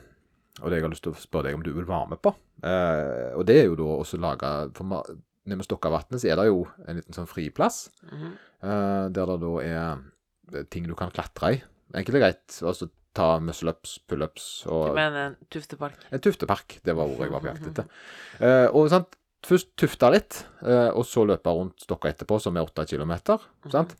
Og 0.61 0.69
det 0.69 0.79
jeg 0.79 0.87
har 0.87 0.91
lyst 0.91 1.05
til 1.05 1.13
å 1.13 1.21
spørre 1.21 1.47
deg 1.47 1.55
om 1.55 1.63
du 1.63 1.71
vil 1.71 1.87
være 1.87 2.09
med 2.09 2.21
på. 2.21 2.33
Eh, 2.63 3.31
og 3.37 3.45
det 3.45 3.59
er 3.61 3.65
jo 3.69 3.75
da 3.79 3.87
også 4.01 4.17
laga 4.21 4.51
nede 4.67 5.57
med 5.61 5.65
Stokkavatnet 5.67 6.19
så 6.21 6.31
er 6.31 6.39
det 6.39 6.47
jo 6.49 6.63
en 6.87 6.97
liten 6.99 7.15
sånn 7.15 7.29
friplass. 7.29 7.89
Mhm. 8.11 8.31
eh, 8.63 9.07
der 9.13 9.25
det 9.33 9.39
da 9.41 9.51
er 9.63 10.63
ting 10.71 10.87
du 10.87 10.95
kan 10.95 11.11
klatre 11.11 11.53
i. 11.53 11.61
Enkelt 11.95 12.15
og 12.17 12.21
greit. 12.21 12.57
Altså 12.63 12.89
ta 13.17 13.39
muscle-ups, 13.41 13.99
pull-ups 14.07 14.65
og 14.69 14.89
Du 14.91 14.93
mener 14.93 15.23
en 15.31 15.35
Tuftepark? 15.49 16.03
en 16.11 16.19
tuftepark, 16.21 16.79
det 16.85 16.93
var 16.95 17.05
ordet 17.09 17.25
jeg 17.25 17.31
var 17.31 17.41
på 17.41 17.47
jakt 17.53 17.67
etter. 17.71 17.87
Eh, 18.39 18.67
og 18.69 18.89
sant, 18.91 19.15
først 19.47 19.71
tufta 19.79 20.11
litt, 20.13 20.43
eh, 20.61 20.89
og 20.93 21.05
så 21.05 21.23
løpe 21.25 21.49
rundt 21.49 21.81
Stokka 21.81 22.11
etterpå, 22.11 22.37
som 22.41 22.55
er 22.57 22.61
åtte 22.67 22.85
kilometer. 22.85 23.39
Sant? 23.71 23.95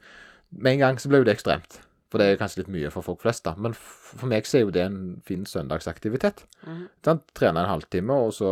Med 0.52 0.74
en 0.76 0.80
gang 0.80 1.00
så 1.02 1.10
ble 1.10 1.24
jo 1.24 1.26
det 1.26 1.34
ekstremt. 1.38 1.80
For 2.08 2.22
det 2.22 2.28
er 2.30 2.38
kanskje 2.40 2.62
litt 2.62 2.72
mye 2.72 2.90
for 2.94 3.04
folk 3.04 3.20
flest, 3.26 3.44
da. 3.44 3.52
Men 3.60 3.74
for 3.76 4.30
meg 4.32 4.48
så 4.48 4.60
er 4.60 4.64
jo 4.64 4.72
det 4.72 4.86
en 4.88 5.00
fin 5.28 5.44
søndagsaktivitet. 5.48 6.46
Mm. 6.64 6.86
Sant? 7.04 7.26
Trene 7.36 7.66
en 7.66 7.72
halvtime, 7.74 8.16
og 8.16 8.32
så 8.38 8.52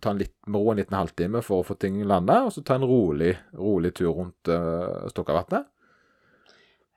ta 0.00 0.14
en 0.14 0.22
litt 0.22 0.32
med 0.48 0.62
ro 0.62 0.72
en 0.72 0.80
liten 0.80 0.96
halvtime 0.96 1.42
for 1.44 1.60
å 1.60 1.66
få 1.68 1.76
ting 1.80 2.00
landa, 2.08 2.40
og 2.46 2.54
så 2.54 2.64
ta 2.64 2.78
en 2.78 2.86
rolig, 2.88 3.34
rolig 3.60 3.92
tur 3.98 4.14
rundt 4.16 4.48
uh, 4.48 5.04
Stokkavatnet. 5.12 5.68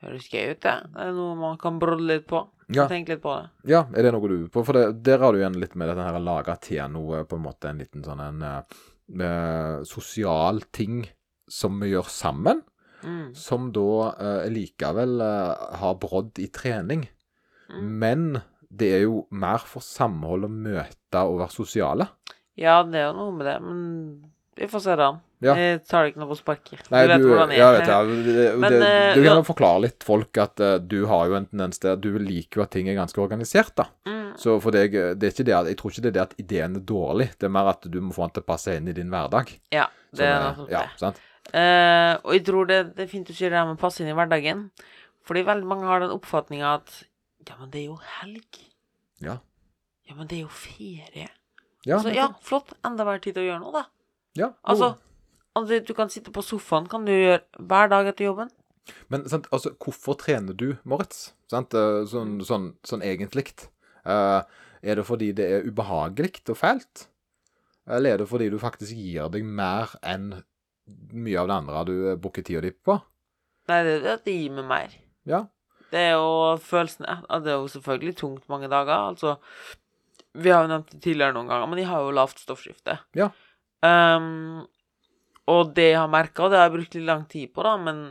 Høres 0.06 0.30
gøy 0.30 0.54
ut, 0.54 0.62
det. 0.64 0.78
Det 0.94 1.10
er 1.10 1.14
noe 1.18 1.36
man 1.40 1.60
kan 1.60 1.82
brodle 1.82 2.08
litt 2.14 2.28
på. 2.30 2.46
Ja. 2.72 2.86
Tenke 2.88 3.16
litt 3.16 3.24
på 3.24 3.34
det. 3.34 3.50
Ja, 3.72 3.84
er 3.92 4.08
det 4.08 4.14
noe 4.16 4.32
du 4.32 4.48
på? 4.52 4.64
For 4.68 4.78
det, 4.78 4.86
der 5.08 5.24
har 5.24 5.34
du 5.34 5.42
igjen 5.42 5.60
litt 5.60 5.76
med 5.80 5.90
dette 5.92 6.06
her 6.06 6.20
å 6.20 6.24
lage 6.24 6.56
til 6.64 6.84
noe, 6.94 7.24
på 7.28 7.40
en 7.40 7.46
måte 7.48 7.72
en 7.72 7.84
liten 7.84 8.06
sånn 8.06 8.24
en 8.24 8.48
eh, 8.48 9.84
sosial 9.88 10.62
ting 10.76 11.06
som 11.52 11.80
vi 11.82 11.94
gjør 11.94 12.12
sammen, 12.12 12.62
Mm. 13.04 13.36
som 13.38 13.70
da 13.74 13.90
eh, 14.18 14.48
likevel 14.50 15.22
eh, 15.22 15.68
har 15.82 16.00
brodd 16.02 16.40
i 16.42 16.48
trening. 16.54 17.06
Mm. 17.70 17.92
Men 18.02 18.26
det 18.70 18.90
er 18.96 19.06
jo 19.06 19.22
mer 19.32 19.64
for 19.64 19.86
samhold 19.86 20.48
å 20.48 20.52
møte 20.52 21.22
og 21.24 21.42
være 21.44 21.54
sosiale. 21.54 22.10
Ja, 22.58 22.82
det 22.84 23.00
er 23.00 23.10
jo 23.12 23.16
noe 23.20 23.36
med 23.38 23.48
det, 23.48 23.58
men 23.62 23.82
vi 24.58 24.68
får 24.72 24.84
se 24.88 24.98
da. 24.98 25.12
Ja. 25.46 25.54
Jeg 25.54 25.84
tar 25.86 26.02
det 26.02 26.12
ikke 26.12 26.22
noe 26.24 26.32
på 26.32 26.40
sparket. 26.40 26.88
Nei, 26.90 27.04
du 27.06 27.12
vet 27.12 27.22
du, 27.22 27.28
hvordan 27.30 27.52
jeg 27.54 27.62
ja, 27.62 27.68
er. 27.70 27.76
vet 27.78 27.92
jeg, 27.92 28.56
Men, 28.64 28.74
det, 28.74 28.88
eh, 28.90 29.10
du 29.14 29.22
kan 29.22 29.38
jo 29.38 29.46
forklare 29.46 29.84
litt 29.86 30.06
folk 30.08 30.40
at 30.42 30.64
uh, 30.66 30.78
du 30.82 30.98
har 31.12 31.30
jo 31.30 31.38
en 31.38 31.46
tendens 31.46 31.84
til 31.84 32.00
du 32.02 32.10
liker 32.18 32.62
jo 32.62 32.66
at 32.66 32.74
ting 32.74 32.90
er 32.90 32.98
ganske 32.98 33.22
organisert, 33.22 33.76
da. 33.78 33.86
Mm. 34.10 34.32
Så 34.42 34.58
for 34.62 34.74
deg, 34.74 34.98
det 35.18 35.30
er 35.30 35.36
ikke 35.36 35.46
det 35.46 35.56
at, 35.60 35.70
jeg 35.70 35.78
tror 35.78 35.94
ikke 35.94 36.06
det 36.06 36.10
er 36.10 36.18
det 36.18 36.26
at 36.26 36.36
ideen 36.42 36.80
er 36.80 36.86
dårlig, 36.90 37.30
det 37.38 37.50
er 37.50 37.54
mer 37.54 37.70
at 37.76 37.86
du 37.86 38.00
må 38.02 38.18
få 38.18 38.26
den 38.26 38.38
til 38.38 38.46
å 38.46 38.50
passe 38.50 38.74
inn 38.78 38.90
i 38.90 38.98
din 38.98 39.14
hverdag. 39.14 39.54
Ja, 39.74 39.88
det 40.10 40.18
Som 40.18 40.28
er 40.28 40.42
noe 40.42 40.58
sånt. 40.64 40.74
ja, 40.74 40.84
sant? 40.98 41.22
Eh, 41.56 42.14
og 42.24 42.34
jeg 42.36 42.46
tror 42.48 42.68
det, 42.70 42.80
det 42.98 43.06
er 43.06 43.12
fint 43.12 43.30
å 43.32 43.36
si 43.36 43.48
det 43.48 43.64
med 43.64 43.78
å 43.78 43.82
passe 43.82 44.04
inn 44.04 44.12
i 44.12 44.16
hverdagen. 44.18 44.68
Fordi 45.28 45.44
veldig 45.48 45.68
mange 45.68 45.88
har 45.90 46.04
den 46.04 46.14
oppfatninga 46.16 46.74
at 46.80 47.02
ja, 47.48 47.56
men 47.60 47.72
det 47.72 47.82
er 47.82 47.90
jo 47.90 47.98
helg. 48.20 48.62
Ja. 49.24 49.38
Ja, 50.08 50.16
men 50.16 50.28
det 50.28 50.40
er 50.40 50.46
jo 50.46 50.52
ferie. 50.54 51.28
Ja, 51.88 51.98
altså, 51.98 52.12
ja, 52.16 52.28
flott. 52.44 52.74
Enda 52.88 53.06
mer 53.08 53.20
tid 53.24 53.36
til 53.38 53.46
å 53.46 53.50
gjøre 53.50 53.64
noe, 53.64 53.74
da. 53.76 53.84
ja. 54.40 54.52
Altså, 54.68 54.94
altså, 55.56 55.80
du 55.88 55.94
kan 55.96 56.12
sitte 56.12 56.34
på 56.36 56.44
sofaen, 56.44 56.88
kan 56.92 57.08
du 57.08 57.14
gjøre 57.14 57.42
hver 57.60 57.92
dag 57.92 58.10
etter 58.12 58.28
jobben. 58.28 58.52
Men 59.12 59.26
sant, 59.32 59.48
altså, 59.56 59.74
hvorfor 59.84 60.16
trener 60.20 60.56
du, 60.56 60.70
Moritz? 60.88 61.32
Sant? 61.52 61.76
eh, 61.76 62.04
Sånn, 62.08 62.38
sånn, 62.48 62.72
sånn 62.88 63.04
egentlig. 63.04 63.52
Uh, 64.08 64.44
er 64.84 65.00
det 65.00 65.08
fordi 65.08 65.34
det 65.36 65.48
er 65.52 65.68
ubehagelig 65.68 66.46
og 66.48 66.60
fælt? 66.60 67.08
Eller 67.88 68.16
er 68.16 68.22
det 68.22 68.30
fordi 68.32 68.50
du 68.52 68.58
faktisk 68.60 68.96
gir 68.96 69.28
deg 69.32 69.44
mer 69.48 69.94
enn 70.04 70.32
mye 70.88 71.40
av 71.42 71.50
det 71.50 71.58
andre 71.62 71.84
du 71.88 71.96
eh, 72.12 72.20
bruker 72.22 72.46
tida 72.46 72.64
di 72.64 72.72
på? 72.72 72.98
Nei, 73.68 73.82
det 73.84 73.94
er 73.98 74.04
det 74.06 74.14
at 74.14 74.28
det 74.28 74.36
gir 74.38 74.54
meg 74.56 74.68
mer. 74.70 74.96
Ja. 75.28 75.44
Det 75.92 76.00
er 76.10 76.16
jo 76.18 76.56
følelsen 76.60 77.06
ja, 77.08 77.40
Det 77.44 77.52
er 77.52 77.62
jo 77.62 77.70
selvfølgelig 77.72 78.16
tungt 78.20 78.48
mange 78.52 78.68
dager. 78.72 79.12
Altså 79.14 79.38
Vi 80.36 80.52
har 80.52 80.66
jo 80.66 80.72
nevnt 80.72 80.92
det 80.92 81.02
tidligere 81.04 81.36
noen 81.36 81.52
ganger, 81.52 81.70
men 81.72 81.80
de 81.82 81.88
har 81.88 82.04
jo 82.04 82.16
lavt 82.16 82.42
stoffskifte. 82.44 82.98
Ja. 83.18 83.32
Um, 83.86 84.66
og 85.48 85.74
det 85.78 85.92
jeg 85.94 86.00
har 86.02 86.12
merka, 86.12 86.44
og 86.44 86.52
det 86.52 86.60
har 86.60 86.68
jeg 86.68 86.76
brukt 86.76 86.98
litt 86.98 87.08
lang 87.08 87.24
tid 87.32 87.54
på, 87.56 87.64
da, 87.66 87.76
men 87.80 88.02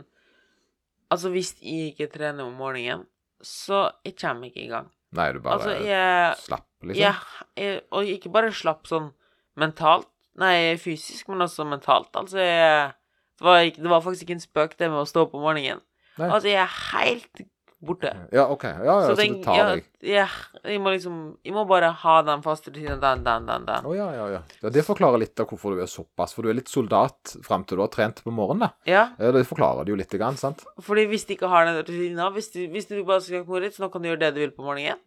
altså 1.13 1.29
hvis 1.31 1.53
jeg 1.61 1.93
ikke 1.93 2.09
trener 2.15 2.47
om 2.47 2.57
morgenen, 2.57 3.05
så 3.45 3.85
jeg 4.05 4.17
kommer 4.17 4.49
ikke 4.49 4.63
i 4.65 4.71
gang. 4.71 4.89
Nei, 5.15 5.29
du 5.31 5.39
bare 5.39 5.59
Altså, 5.59 5.75
jeg, 5.87 6.37
slapp, 6.43 6.65
liksom? 6.83 7.27
jeg 7.55 7.75
Og 7.95 8.09
ikke 8.11 8.31
bare 8.33 8.51
slapp 8.51 8.89
sånn 8.89 9.11
mentalt, 9.57 10.09
nei, 10.37 10.77
fysisk, 10.81 11.27
men 11.29 11.45
også 11.47 11.65
mentalt. 11.67 12.09
Altså, 12.15 12.37
jeg 12.39 12.93
det 13.37 13.45
var, 13.45 13.59
ikke, 13.69 13.83
det 13.83 13.89
var 13.91 14.01
faktisk 14.01 14.23
ikke 14.25 14.33
en 14.39 14.41
spøk, 14.47 14.71
det 14.79 14.87
med 14.89 15.03
å 15.03 15.05
stå 15.05 15.27
opp 15.27 15.35
om 15.37 15.43
morgenen. 15.45 15.83
Nei. 16.17 16.29
Altså, 16.33 16.49
jeg 16.49 16.57
er 16.63 16.71
helt 16.97 17.43
borte. 17.85 18.09
Ja, 18.33 18.47
OK. 18.49 18.63
Ja, 18.65 18.81
ja, 18.81 18.95
så, 19.05 19.13
den, 19.19 19.35
det 19.37 19.43
tar 19.45 19.67
deg. 19.75 19.83
ja, 20.01 20.23
jeg 20.65 20.79
må 20.81 20.89
liksom 20.95 21.19
Jeg 21.45 21.53
må 21.53 21.61
bare 21.69 21.91
ha 21.93 22.15
den 22.25 22.41
faste 22.41 22.71
rutinen. 22.71 22.97
Den, 23.03 23.21
den, 23.27 23.45
den, 23.45 23.67
den. 23.67 23.85
Å 23.85 23.93
ja, 23.93 24.07
ja, 24.15 24.23
ja. 24.33 24.39
ja. 24.63 24.71
Det 24.73 24.81
forklarer 24.87 25.21
litt 25.21 25.37
av 25.43 25.45
hvorfor 25.51 25.75
du 25.77 25.83
er 25.85 25.91
såpass. 25.91 26.33
For 26.33 26.41
du 26.41 26.49
er 26.49 26.57
litt 26.57 26.71
soldat 26.73 27.35
fram 27.45 27.67
til 27.69 27.77
du 27.77 27.83
har 27.85 27.93
trent 27.93 28.23
på 28.25 28.33
morgenen. 28.33 28.65
da. 28.65 28.71
Ja, 28.89 29.03
Ja, 29.21 29.29
Det 29.37 29.45
forklarer 29.45 29.85
det 29.85 29.93
jo 29.93 29.99
litt, 30.01 30.17
sant? 30.41 30.65
fordi 30.81 31.05
hvis 31.13 31.27
du 31.29 31.35
ikke 31.37 31.51
har 31.53 31.69
den 31.69 31.77
rutinen 31.83 32.33
hvis, 32.33 32.49
du- 32.51 32.65
hvis 32.73 32.89
du 32.89 33.03
bare 33.03 33.21
skal 33.21 33.45
Moritz, 33.45 33.77
nå 33.77 33.91
kan 33.93 34.01
du 34.01 34.09
gjøre 34.09 34.19
det 34.25 34.33
du 34.33 34.39
vil 34.41 34.55
på 34.57 34.65
morgenen. 34.65 34.97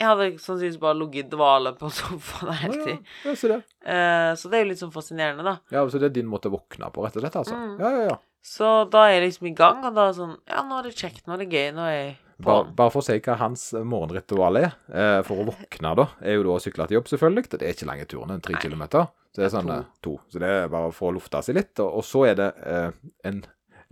Jeg 0.00 0.08
hadde 0.08 0.26
sannsynligvis 0.40 0.78
bare 0.80 0.96
ligget 0.96 1.26
i 1.26 1.30
dvale 1.36 1.74
på 1.76 1.90
sofaen 1.92 2.54
hele 2.62 2.78
Ja, 2.78 2.84
tiden. 2.86 3.04
ja, 3.26 3.34
så 3.36 3.50
det. 3.52 3.58
Eh, 3.84 4.30
så 4.40 4.48
det 4.50 4.56
er 4.58 4.64
jo 4.64 4.70
litt 4.70 4.80
sånn 4.80 4.94
fascinerende, 4.94 5.44
da. 5.44 5.54
Ja, 5.74 5.82
så 5.92 6.00
det 6.00 6.08
er 6.10 6.14
din 6.16 6.30
måte 6.30 6.48
å 6.48 6.54
våkne 6.56 6.88
på, 6.94 7.04
rett 7.04 7.18
og 7.20 7.24
slett, 7.26 7.36
altså. 7.42 7.58
Mm. 7.58 7.74
Ja, 7.82 7.90
ja, 7.98 8.08
ja. 8.14 8.16
Så 8.42 8.70
da 8.88 9.02
er 9.10 9.18
jeg 9.18 9.26
liksom 9.28 9.50
i 9.50 9.54
gang, 9.58 9.82
og 9.84 9.92
da 9.94 10.06
er 10.08 10.14
det 10.14 10.16
sånn 10.16 10.36
Ja, 10.48 10.62
nå 10.64 10.78
er 10.80 10.86
det 10.88 10.94
kjekt, 10.96 11.26
nå 11.28 11.34
er 11.36 11.42
det 11.44 11.50
gøy, 11.52 11.66
nå 11.76 11.84
er 11.84 11.96
jeg. 11.98 12.16
Bare, 12.40 12.64
bare 12.72 12.88
for 12.94 13.02
å 13.02 13.04
si 13.04 13.18
hva 13.20 13.34
hans 13.36 13.66
morgenritual 13.84 14.56
er, 14.62 14.70
eh, 14.88 15.18
for 15.28 15.42
å 15.42 15.50
våkne 15.50 15.90
da, 15.98 16.06
er 16.24 16.38
jo 16.38 16.46
da 16.46 16.54
å 16.56 16.62
sykle 16.64 16.86
til 16.88 16.96
jobb, 16.96 17.10
selvfølgelig. 17.12 17.50
Det 17.52 17.60
er 17.68 17.74
ikke 17.76 17.88
lange 17.90 18.06
turen, 18.08 18.30
en 18.32 18.40
tre 18.40 18.54
Nei. 18.56 18.62
kilometer. 18.64 19.10
Så 19.34 19.42
det 19.42 19.44
er 19.50 19.52
sånn 19.58 19.68
To. 19.68 19.76
eh, 19.76 19.84
to. 20.02 20.14
Så 20.32 20.40
det 20.40 20.48
er 20.48 20.68
bare 20.72 20.88
for 20.96 21.12
å 21.12 21.18
lufte 21.18 21.42
seg 21.44 21.54
litt. 21.60 21.74
Og, 21.84 21.98
og 22.00 22.06
så 22.08 22.24
er 22.30 22.34
det 22.40 22.48
eh, 22.64 22.90
en 23.28 23.42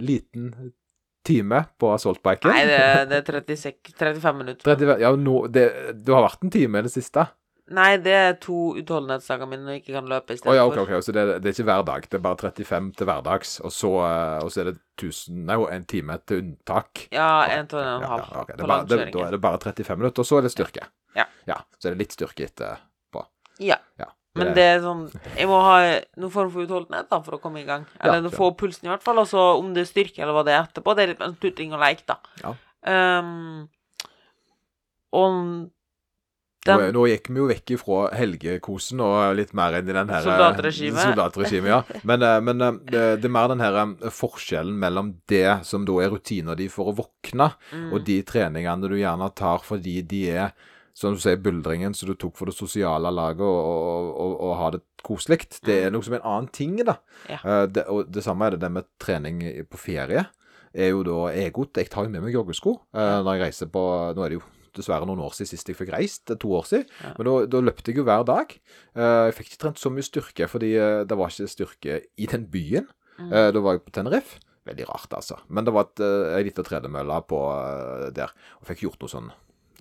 liten 0.01 0.73
time 1.29 1.63
på 1.81 1.91
assaultbiken. 1.95 2.51
Nei, 2.51 2.65
det, 2.69 2.79
det 3.13 3.21
er 3.21 3.43
36, 3.61 3.93
35 3.99 4.41
minutter. 4.41 4.65
30, 4.73 4.95
ja, 5.05 5.13
nå, 5.17 5.43
det, 5.53 5.67
du 6.01 6.15
har 6.17 6.25
vært 6.27 6.49
en 6.49 6.55
time 6.55 6.81
i 6.81 6.89
det 6.89 6.95
siste. 6.95 7.29
Nei, 7.77 7.99
det 8.01 8.13
er 8.17 8.37
to 8.41 8.73
utholdenhetsdager 8.81 9.49
mine 9.49 9.67
når 9.67 9.75
jeg 9.75 9.83
ikke 9.83 9.95
kan 9.99 10.07
løpe 10.09 10.33
istedenfor. 10.35 10.55
Oh, 10.55 10.57
ja, 10.57 10.65
ok, 10.71 10.79
ok. 10.87 11.05
Så 11.05 11.13
det, 11.13 11.25
det 11.45 11.51
er 11.51 11.57
ikke 11.57 11.67
hver 11.69 11.85
dag. 11.85 12.07
Det 12.09 12.17
er 12.17 12.23
bare 12.25 12.41
35 12.41 12.93
til 12.97 13.09
hverdags. 13.11 13.51
Og 13.61 13.75
så, 13.75 13.91
eh, 14.07 14.37
og 14.45 14.53
så 14.55 14.63
er 14.63 14.71
det 14.71 14.77
1000, 14.97 15.43
nei, 15.51 15.59
en 15.77 15.85
time 15.93 16.17
til 16.25 16.41
unntak. 16.43 17.05
Ja, 17.13 17.29
en 17.59 17.69
til 17.69 17.83
en 17.83 18.07
halv 18.09 18.25
Ja, 18.25 18.31
ja, 18.33 18.45
okay. 18.45 18.57
på 18.57 18.71
langkjøringen. 18.73 19.17
da 19.19 19.27
er 19.27 19.37
det 19.37 19.43
bare 19.45 19.61
35 19.67 20.01
minutter, 20.01 20.25
og 20.25 20.31
så 20.31 20.41
er 20.41 20.49
det 20.49 20.55
styrke. 20.55 20.89
Ja. 21.19 21.27
ja 21.51 21.59
så 21.77 21.91
er 21.91 21.97
det 21.97 22.07
litt 22.07 22.17
styrke 22.17 22.49
etterpå. 22.49 23.27
Ja. 23.61 23.77
Ja. 24.01 24.09
Men 24.39 24.53
det 24.57 24.65
er 24.65 24.83
sånn 24.85 25.07
Jeg 25.37 25.49
må 25.51 25.59
ha 25.65 25.79
noen 26.19 26.35
form 26.35 26.53
for 26.55 26.67
utholdenhet 26.67 27.09
da 27.11 27.21
for 27.25 27.39
å 27.39 27.41
komme 27.43 27.63
i 27.63 27.67
gang. 27.69 27.87
Eller 28.01 28.23
Ja, 28.25 28.35
få 28.35 28.53
pulsen, 28.59 28.89
i 28.89 28.93
hvert 28.93 29.05
fall. 29.05 29.21
Og 29.23 29.29
så 29.31 29.49
om 29.59 29.73
det 29.75 29.85
er 29.85 29.91
styrke 29.91 30.23
eller 30.25 30.37
hva 30.37 30.45
det 30.47 30.55
er 30.55 30.63
etterpå. 30.67 30.95
Det 30.97 31.05
er 31.05 31.13
litt 31.15 31.25
mer 31.25 31.35
tutting 31.43 31.75
og 31.77 31.83
leik, 31.83 32.05
da. 32.09 32.21
Ja. 32.45 32.55
Um, 32.89 33.67
og 35.19 35.35
Nå, 36.69 36.75
den 36.83 36.95
nå 36.97 37.05
gikk 37.09 37.29
vi 37.31 37.41
jo 37.41 37.47
vekk 37.49 37.73
ifra 37.77 37.99
helgekosen 38.19 39.01
og 39.05 39.37
litt 39.39 39.55
mer 39.57 39.79
inn 39.79 39.89
i 39.89 39.95
den 39.95 40.11
her 40.13 40.21
eh, 40.21 40.27
Soldatregimet. 40.27 41.01
Soldatregime, 41.01 41.71
ja. 41.71 41.79
Men, 42.09 42.25
eh, 42.27 42.41
men 42.45 42.65
eh, 42.65 42.81
det, 42.91 43.05
det 43.23 43.29
er 43.29 43.35
mer 43.39 43.49
den 43.53 43.63
her 43.63 43.79
forskjellen 44.15 44.75
mellom 44.81 45.13
det 45.31 45.61
som 45.69 45.87
da 45.89 46.01
er 46.05 46.13
rutiner 46.13 46.59
di 46.59 46.69
for 46.73 46.91
å 46.91 46.97
våkne, 46.99 47.51
mm, 47.71 47.87
og 47.93 48.03
de 48.09 48.19
treningene 48.27 48.91
du 48.91 48.99
gjerne 48.99 49.31
tar 49.39 49.65
fordi 49.65 50.01
de 50.11 50.25
er 50.35 50.75
som 50.99 51.15
du 51.15 51.21
sier, 51.23 51.39
buldringen 51.39 51.95
som 51.95 52.11
du 52.11 52.17
tok 52.19 52.35
for 52.39 52.51
det 52.51 52.57
sosiale 52.59 53.11
laget 53.15 53.45
og, 53.47 53.59
og, 53.71 54.09
og, 54.19 54.33
og 54.49 54.55
ha 54.59 54.71
det 54.75 54.83
koselig. 55.07 55.45
Det 55.63 55.77
er 55.85 55.95
noe 55.95 56.05
som 56.05 56.17
er 56.17 56.23
en 56.23 56.31
annen 56.33 56.51
ting, 56.55 56.75
da. 56.83 56.99
Mm. 56.99 57.31
Ja. 57.31 57.39
Eh, 57.39 57.65
det, 57.71 57.85
og 57.93 58.11
det 58.15 58.25
samme 58.27 58.49
er 58.49 58.57
det 58.57 58.65
det 58.65 58.73
med 58.75 58.89
trening 59.03 59.43
på 59.71 59.81
ferie. 59.81 60.27
Er 60.75 60.91
jo 60.93 61.05
da 61.07 61.29
egot. 61.33 61.79
Jeg 61.79 61.93
tar 61.93 62.07
jo 62.07 62.13
med 62.13 62.25
meg 62.25 62.35
joggesko 62.35 62.75
eh, 62.93 63.19
når 63.23 63.39
jeg 63.39 63.45
reiser 63.47 63.71
på 63.73 63.83
Nå 64.15 64.25
er 64.25 64.35
det 64.35 64.41
jo 64.41 64.45
dessverre 64.79 65.09
noen 65.09 65.23
år 65.25 65.33
siden 65.35 65.53
sist 65.55 65.71
jeg 65.71 65.79
fikk 65.79 65.95
reist. 65.95 66.27
Det 66.29 66.41
to 66.43 66.53
år 66.59 66.67
siden. 66.69 66.91
Ja. 67.01 67.15
Men 67.17 67.31
da, 67.31 67.39
da 67.55 67.63
løpte 67.65 67.93
jeg 67.93 68.03
jo 68.03 68.09
hver 68.09 68.27
dag. 68.29 68.53
Eh, 68.99 69.23
jeg 69.31 69.39
fikk 69.39 69.53
ikke 69.53 69.63
trent 69.65 69.83
så 69.83 69.95
mye 69.95 70.07
styrke, 70.07 70.51
fordi 70.51 70.75
det 71.09 71.19
var 71.19 71.33
ikke 71.33 71.55
styrke 71.55 72.03
i 72.19 72.31
den 72.31 72.51
byen. 72.51 72.91
Mm. 73.19 73.33
Da 73.55 73.63
var 73.63 73.79
jeg 73.79 73.87
på 73.87 73.95
Tenerife. 73.95 74.43
Veldig 74.69 74.85
rart, 74.91 75.15
altså. 75.17 75.39
Men 75.49 75.65
det 75.65 75.73
var 75.73 75.87
et, 75.89 76.03
ei 76.37 76.43
lita 76.45 76.63
tredemølle 76.67 77.23
på 77.27 77.39
der. 78.15 78.35
Og 78.61 78.69
fikk 78.69 78.85
gjort 78.85 79.01
noe 79.01 79.11
sånn, 79.15 79.31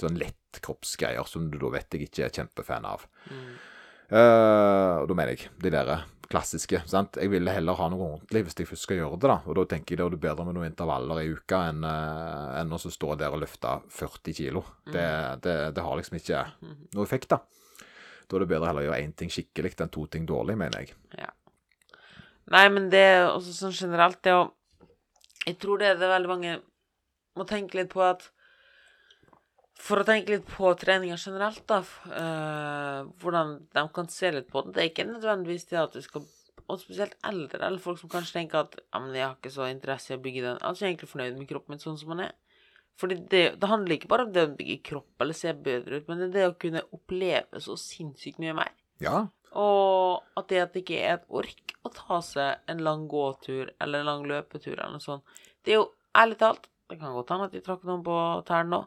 sånn 0.03 0.19
lett 0.19 0.61
kroppsgreier 0.63 1.27
som 1.29 1.49
du 1.51 1.57
da 1.61 1.71
vet 1.73 1.93
jeg 1.93 2.07
ikke 2.07 2.27
er 2.27 2.37
kjempefan 2.41 2.87
av. 2.89 3.07
mm. 3.31 3.49
Uh, 4.07 5.01
og 5.01 5.09
da 5.09 5.15
mener 5.19 5.33
jeg 5.33 5.49
de 5.59 5.71
der 5.73 5.89
klassiske. 6.31 6.79
sant? 6.87 7.17
Jeg 7.19 7.31
ville 7.31 7.51
heller 7.51 7.75
ha 7.75 7.89
noe 7.91 8.05
ordentlig 8.05 8.45
hvis 8.45 8.55
jeg 8.55 8.69
først 8.69 8.85
skal 8.87 9.01
gjøre 9.01 9.17
det. 9.19 9.27
da, 9.27 9.37
Og 9.43 9.57
da 9.57 9.65
tenker 9.67 9.95
jeg 9.95 9.99
det 9.99 10.05
er 10.07 10.23
bedre 10.29 10.45
med 10.47 10.55
noen 10.55 10.69
intervaller 10.69 11.19
i 11.23 11.33
uka 11.35 11.65
enn, 11.71 11.83
uh, 11.83 12.55
enn 12.59 12.71
å 12.71 12.79
stå 12.79 13.15
der 13.19 13.35
og 13.35 13.41
løfte 13.43 13.73
40 13.91 14.37
kilo. 14.37 14.63
Det, 14.87 15.07
det, 15.43 15.57
det 15.75 15.83
har 15.83 15.99
liksom 15.99 16.19
ikke 16.19 16.45
noe 16.95 17.03
effekt, 17.03 17.35
da. 17.35 17.41
Da 18.27 18.35
er 18.35 18.43
det 18.43 18.51
bedre 18.51 18.69
heller 18.69 18.83
å 18.83 18.87
gjøre 18.89 19.03
én 19.03 19.13
ting 19.15 19.31
skikkelig 19.31 19.75
enn 19.83 19.91
to 19.91 20.05
ting 20.11 20.27
dårlig, 20.27 20.57
mener 20.59 20.83
jeg. 20.83 20.95
Nei, 22.51 22.65
men 22.71 22.87
det 22.91 23.03
er 23.03 23.25
også 23.27 23.53
sånn 23.55 23.75
generelt 23.75 24.21
det 24.23 24.35
å 24.35 24.45
Jeg 25.47 25.59
tror 25.59 25.79
det 25.79 25.87
er 25.91 25.99
det 25.99 26.07
veldig 26.11 26.31
mange 26.31 26.57
må 27.39 27.45
tenke 27.47 27.77
litt 27.79 27.91
på 27.93 28.01
at 28.03 28.25
For 29.77 30.01
å 30.01 30.05
tenke 30.07 30.33
litt 30.33 30.47
på 30.49 30.71
treninger 30.79 31.19
generelt, 31.21 31.61
da 31.69 31.77
eh, 32.09 33.03
Hvordan 33.21 33.53
de 33.75 33.83
kan 33.93 34.09
se 34.11 34.31
litt 34.33 34.49
på 34.51 34.63
det. 34.65 34.73
Det 34.75 34.81
er 34.83 34.89
ikke 34.91 35.05
nødvendigvis 35.11 35.67
det 35.69 35.79
at 35.83 35.93
du 35.93 36.01
skal 36.01 36.25
Og 36.67 36.81
spesielt 36.81 37.13
eldre, 37.23 37.61
eller 37.63 37.79
folk 37.79 37.99
som 38.01 38.09
kanskje 38.11 38.39
tenker 38.41 38.65
at 38.65 38.73
ja, 38.81 38.99
men 38.99 39.13
'Jeg 39.13 39.23
har 39.27 39.37
ikke 39.37 39.53
så 39.53 39.69
interesse 39.69 40.11
i 40.11 40.17
å 40.17 40.23
bygge 40.23 40.43
den' 40.43 40.59
Altså 40.59 40.83
jeg 40.83 40.87
er 40.89 40.93
egentlig 40.95 41.13
fornøyd 41.13 41.37
med 41.37 41.47
kroppen 41.47 41.71
min 41.75 41.79
sånn 41.79 41.99
som 41.99 42.09
den 42.09 42.25
er. 42.25 42.33
Fordi 42.97 43.15
det, 43.29 43.43
det 43.61 43.69
handler 43.69 43.95
ikke 43.95 44.09
bare 44.09 44.25
om 44.25 44.33
det 44.33 44.43
å 44.43 44.55
bygge 44.57 44.83
kropp 44.89 45.21
eller 45.21 45.37
se 45.37 45.53
bedre 45.53 45.99
ut, 46.01 46.07
men 46.09 46.17
det 46.17 46.27
er 46.27 46.33
det 46.33 46.47
å 46.49 46.57
kunne 46.59 46.81
oppleve 46.91 47.61
så 47.61 47.77
sinnssykt 47.77 48.39
mye 48.41 48.55
mer. 48.57 48.71
Ja, 48.99 49.27
Og 49.53 50.23
at 50.35 50.49
det 50.49 50.59
at 50.61 50.73
det 50.73 50.81
ikke 50.83 50.97
er 50.99 51.13
et 51.19 51.29
ork 51.29 51.75
å 51.85 51.91
ta 51.93 52.19
seg 52.25 52.57
en 52.67 52.81
lang 52.83 53.07
gåtur 53.07 53.71
eller 53.79 54.01
en 54.01 54.09
lang 54.09 54.25
løpetur 54.27 54.73
eller 54.73 54.97
noe 54.97 55.05
sånt. 55.05 55.23
Det 55.63 55.71
er 55.71 55.79
jo 55.79 55.91
ærlig 56.17 56.37
talt 56.41 56.67
Det 56.89 56.99
kan 56.99 57.13
godt 57.13 57.29
hende 57.29 57.45
at 57.47 57.55
de 57.55 57.61
trakk 57.61 57.83
noen 57.87 58.03
på 58.03 58.17
tærne 58.47 58.69
nå, 58.71 58.81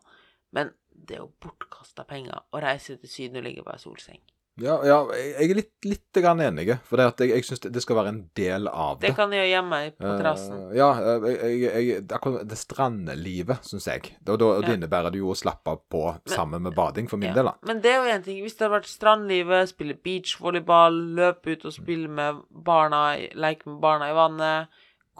men 0.56 0.70
det 1.06 1.16
er 1.16 1.24
jo 1.24 1.30
bortkasta 1.42 2.04
penger 2.08 2.44
å 2.52 2.60
reise 2.62 2.98
til 3.00 3.10
Syden 3.10 3.40
og 3.40 3.48
ligge 3.48 3.64
på 3.66 3.72
ei 3.72 3.80
solseng. 3.82 4.20
ja, 4.60 4.74
ja 4.84 4.98
jeg 5.16 5.46
er 5.50 5.56
litt, 5.56 5.72
litt 5.88 6.18
enig, 6.20 6.66
for 6.84 7.00
jeg, 7.00 7.30
jeg 7.30 7.46
syns 7.46 7.62
det, 7.64 7.82
skal 7.82 7.96
være 7.96 8.12
en 8.12 8.20
del 8.36 8.68
av 8.68 8.98
det. 8.98 9.08
Det 9.08 9.16
kan 9.16 9.32
jeg 9.32 9.40
gjøre 9.40 9.52
hjemme 9.54 9.78
på 9.96 10.10
terrassen. 10.18 10.58
Uh, 10.68 10.74
ja, 10.76 10.88
eh, 11.14 11.28
jeg, 11.30 11.62
jeg, 11.88 12.02
akkurat 12.12 12.44
det 12.50 12.58
strandlivet, 12.60 13.64
syns 13.64 13.88
jeg. 13.88 14.12
Da, 14.20 14.36
da, 14.40 14.50
det 14.66 14.74
innebærer 14.76 15.14
det 15.14 15.22
jo 15.22 15.32
å 15.32 15.38
slappe 15.38 15.72
av 15.72 15.80
på 15.88 16.04
sammen 16.28 16.66
med 16.66 16.76
bading, 16.76 17.08
for 17.08 17.16
min 17.22 17.30
Ja. 17.30 17.38
del. 17.38 17.52
da. 17.52 17.56
Men 17.70 17.80
det 17.80 17.94
er 17.94 18.02
jo 18.02 18.12
én 18.18 18.26
ting. 18.26 18.42
Hvis 18.44 18.58
det 18.58 18.66
hadde 18.66 18.76
vært 18.80 18.90
strandlivet, 18.92 19.72
spille 19.72 19.96
beachvolleyball, 19.96 21.00
løpe 21.16 21.56
ut 21.56 21.64
og 21.64 21.72
spille 21.78 22.08
med 22.08 22.44
barna, 22.50 23.16
leke 23.34 23.70
med 23.70 23.80
barna 23.80 24.10
i 24.10 24.18
vannet, 24.18 24.68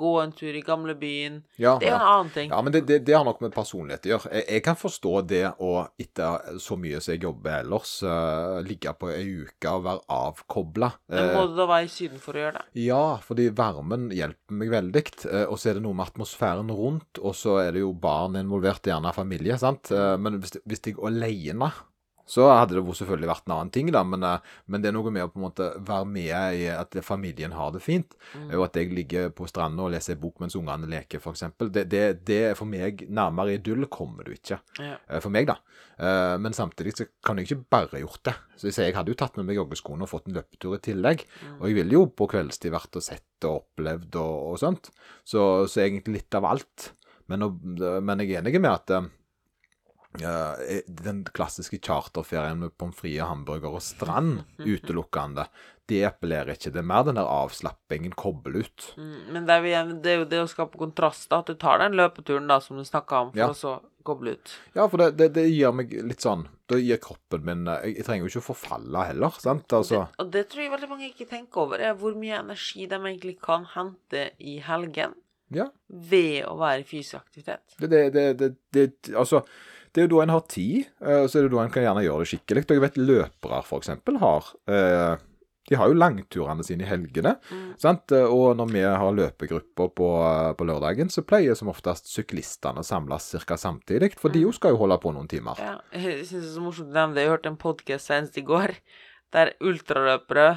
gå 0.01 0.13
en 0.23 0.33
tur 0.37 0.57
i 0.57 0.63
gamlebyen 0.65 1.41
Ja, 1.61 1.77
Det 1.81 1.89
er 1.89 1.95
jo 1.95 1.99
en 1.99 2.09
annen 2.13 2.33
ting. 2.35 2.51
Ja, 2.53 2.61
men 2.65 2.75
det, 2.75 2.83
det, 2.89 3.01
det 3.07 3.17
har 3.17 3.27
nok 3.27 3.43
med 3.45 3.55
personlighet 3.55 4.07
å 4.09 4.13
gjøre. 4.15 4.33
Jeg, 4.39 4.47
jeg 4.57 4.65
kan 4.67 4.79
forstå 4.81 5.15
det 5.31 5.43
å 5.61 5.73
etter 6.01 6.59
så 6.63 6.79
mye 6.81 7.01
som 7.03 7.15
jeg 7.15 7.25
jobber 7.27 7.61
ellers, 7.61 7.93
uh, 8.07 8.61
ligge 8.65 8.95
på 8.97 9.11
ei 9.13 9.27
uke 9.45 9.75
og 9.75 9.85
være 9.87 10.05
avkobla. 10.17 10.91
Men 11.13 11.33
må 11.37 11.45
du 11.51 11.59
da 11.59 11.69
være 11.71 11.89
i 11.89 11.93
Syden 11.93 12.23
for 12.23 12.39
å 12.39 12.45
gjøre 12.45 12.61
det? 12.61 12.67
ja, 12.87 13.05
fordi 13.25 13.51
varmen 13.57 14.09
hjelper 14.15 14.59
meg 14.63 14.73
veldig. 14.73 15.05
Uh, 15.27 15.45
og 15.51 15.61
så 15.61 15.71
er 15.71 15.79
det 15.79 15.85
noe 15.85 15.97
med 15.99 16.09
atmosfæren 16.09 16.73
rundt, 16.75 17.21
og 17.21 17.37
så 17.37 17.61
er 17.65 17.77
det 17.77 17.85
jo 17.85 17.93
barn 17.93 18.39
involvert, 18.41 18.87
gjerne 18.87 19.15
familie. 19.17 19.59
sant? 19.61 19.93
Uh, 19.93 20.17
men 20.21 20.41
hvis, 20.43 20.59
hvis 20.65 20.85
jeg 20.89 20.99
alene 21.05 21.71
så 22.31 22.47
hadde 22.53 22.77
det 22.79 22.95
selvfølgelig 22.95 23.29
vært 23.31 23.49
en 23.49 23.55
annen 23.57 23.73
ting, 23.75 23.89
da, 23.91 24.05
men, 24.07 24.23
eh, 24.27 24.53
men 24.71 24.83
det 24.83 24.91
er 24.91 24.95
noe 24.95 25.11
med 25.11 25.25
å 25.27 25.31
på 25.33 25.41
en 25.41 25.47
måte 25.49 25.67
være 25.87 26.07
med 26.07 26.61
i 26.61 26.69
at 26.71 26.95
familien 27.03 27.55
har 27.57 27.73
det 27.75 27.83
fint. 27.83 28.15
Mm. 28.39 28.53
Og 28.55 28.65
at 28.69 28.79
jeg 28.79 28.93
ligger 28.95 29.33
på 29.35 29.49
stranda 29.51 29.83
og 29.83 29.95
leser 29.97 30.15
en 30.15 30.23
bok 30.23 30.39
mens 30.45 30.55
ungene 30.59 30.87
leker, 30.91 31.19
f.eks. 31.19 31.43
Det, 31.75 31.85
det, 31.91 32.05
det 32.29 32.41
for 32.59 32.71
meg 32.71 33.03
Nærmere 33.11 33.57
idyll 33.59 33.89
kommer 33.91 34.27
du 34.27 34.33
ikke. 34.37 34.61
Ja. 34.79 34.95
Eh, 35.09 35.19
For 35.21 35.33
meg, 35.35 35.51
da. 35.51 35.59
Eh, 35.99 36.37
Men 36.39 36.55
samtidig 36.55 36.95
så 36.97 37.09
kan 37.27 37.41
jeg 37.41 37.49
ikke 37.51 37.67
bare 37.75 38.03
gjort 38.05 38.23
det. 38.31 38.37
Så 38.61 38.71
jeg 38.71 38.91
jeg 38.91 38.97
hadde 38.97 39.11
jo 39.13 39.19
tatt 39.19 39.37
med 39.39 39.49
meg 39.49 39.59
joggeskoene 39.59 40.07
og 40.07 40.11
fått 40.13 40.29
en 40.31 40.39
løpetur 40.39 40.77
i 40.79 40.83
tillegg. 40.87 41.27
Mm. 41.43 41.57
Og 41.59 41.69
jeg 41.69 41.79
ville 41.81 41.99
jo 41.99 42.07
på 42.15 42.29
kveldstid 42.31 42.73
vært 42.75 42.97
og 43.01 43.05
sett 43.05 43.47
og 43.49 43.65
opplevd 43.65 44.21
og, 44.23 44.37
og 44.53 44.61
sånt. 44.63 44.93
Så, 45.25 45.67
så 45.71 45.83
egentlig 45.83 46.21
litt 46.21 46.39
av 46.39 46.47
alt. 46.47 46.93
Men, 47.31 47.47
men 48.03 48.23
jeg 48.23 48.35
er 48.37 48.43
enig 48.45 48.61
med 48.61 48.71
at 48.73 49.11
eh, 50.19 50.81
den 50.87 51.25
klassiske 51.37 51.79
charterferien 51.79 52.59
med 52.59 52.73
pommes 52.79 52.97
frites, 52.99 53.23
hamburger 53.29 53.77
og 53.79 53.83
strand 53.85 54.41
utelukkende, 54.59 55.47
det 55.91 56.05
appellerer 56.07 56.55
ikke. 56.55 56.71
Det 56.71 56.79
er 56.79 56.87
mer 56.87 57.03
den 57.09 57.17
der 57.19 57.27
avslappingen, 57.27 58.13
koble 58.15 58.61
ut. 58.63 58.85
Mm, 58.97 59.33
Men 59.35 59.47
det 59.49 59.55
er, 59.57 59.65
jo 59.87 59.95
det 60.05 60.11
er 60.13 60.19
jo 60.21 60.27
det 60.31 60.43
å 60.45 60.51
skape 60.51 60.79
kontrast. 60.79 61.33
At 61.35 61.47
du 61.51 61.57
tar 61.59 61.81
den 61.83 61.97
løpeturen 61.99 62.47
da, 62.47 62.61
som 62.63 62.79
du 62.79 62.85
snakka 62.87 63.25
om, 63.25 63.33
for 63.33 63.39
Ja. 63.43 63.49
å 63.51 63.57
så 63.59 63.73
koble 64.07 64.37
ut. 64.39 64.53
Ja, 64.75 64.87
for 64.89 65.03
det, 65.03 65.09
det, 65.19 65.33
det 65.35 65.49
gir 65.51 65.73
meg 65.77 65.91
litt 65.93 66.23
sånn 66.25 66.47
Da 66.71 66.79
gir 66.81 66.97
kroppen 67.03 67.43
min 67.45 67.67
Jeg, 67.69 67.97
jeg 67.99 68.05
trenger 68.07 68.25
jo 68.25 68.31
ikke 68.31 68.41
å 68.41 68.47
forfalle 68.55 69.03
heller, 69.11 69.35
sant? 69.43 69.67
Altså 69.77 69.99
Det, 70.07 70.23
og 70.23 70.31
det 70.33 70.45
tror 70.49 70.63
jeg 70.65 70.73
veldig 70.73 70.89
mange 70.89 71.09
ikke 71.11 71.27
tenker 71.29 71.61
over, 71.67 71.83
er 71.85 71.99
hvor 72.01 72.15
mye 72.17 72.39
energi 72.39 72.87
de 72.89 72.97
egentlig 72.97 73.35
kan 73.45 73.67
hente 73.75 74.23
i 74.39 74.57
helgen 74.65 75.13
Ja. 75.53 75.67
ved 75.91 76.47
å 76.49 76.55
være 76.63 76.81
i 76.81 76.87
fysisk 76.89 77.19
aktivitet. 77.19 77.75
Det, 77.77 77.91
det, 77.91 78.05
det, 78.15 78.25
det, 78.39 78.51
det, 78.73 78.87
altså, 79.19 79.43
det 79.91 80.03
er 80.03 80.07
jo 80.07 80.13
da 80.13 80.23
en 80.23 80.35
har 80.37 80.45
tid, 80.51 80.87
og 81.03 81.27
så 81.31 81.41
er 81.41 81.47
det 81.47 81.55
da 81.55 81.65
en 81.65 81.73
kan 81.75 81.83
gjerne 81.83 82.05
gjøre 82.05 82.23
det 82.23 82.31
skikkelig. 82.31 82.63
Og 82.67 82.77
jeg 82.77 82.85
vet 82.85 83.01
løpere, 83.01 83.61
eksempel, 83.79 84.21
har 84.23 84.53
eh, 84.71 85.27
De 85.71 85.79
har 85.79 85.91
jo 85.91 85.99
langturene 85.99 86.65
sine 86.67 86.83
i 86.83 86.89
helgene. 86.89 87.37
Mm. 87.51 87.67
Sant? 87.79 88.15
Og 88.15 88.57
når 88.59 88.71
vi 88.73 88.85
har 88.87 89.17
løpegrupper 89.19 89.93
på, 89.99 90.09
på 90.59 90.67
lørdagen, 90.67 91.11
så 91.11 91.23
pleier 91.27 91.59
som 91.59 91.71
oftest 91.71 92.11
syklistene 92.11 92.83
å 92.83 92.87
samles 92.87 93.29
ca. 93.47 93.59
samtidig. 93.59 94.13
For 94.19 94.35
de 94.35 94.43
jo 94.47 94.55
skal 94.57 94.75
jo 94.75 94.81
holde 94.83 94.99
på 95.03 95.13
noen 95.15 95.31
timer. 95.31 95.59
Ja, 95.63 95.77
jeg 95.95 96.25
syns 96.25 96.47
det 96.47 96.49
er 96.49 96.57
så 96.57 96.65
morsomt 96.65 96.91
å 96.91 96.99
nevne 96.99 97.19
det. 97.19 97.27
Jeg 97.27 97.35
hørte 97.35 97.53
en 97.53 97.61
podkast 97.61 98.11
senest 98.11 98.39
i 98.39 98.47
går 98.47 98.75
der 99.31 99.55
ultraløpere 99.63 100.49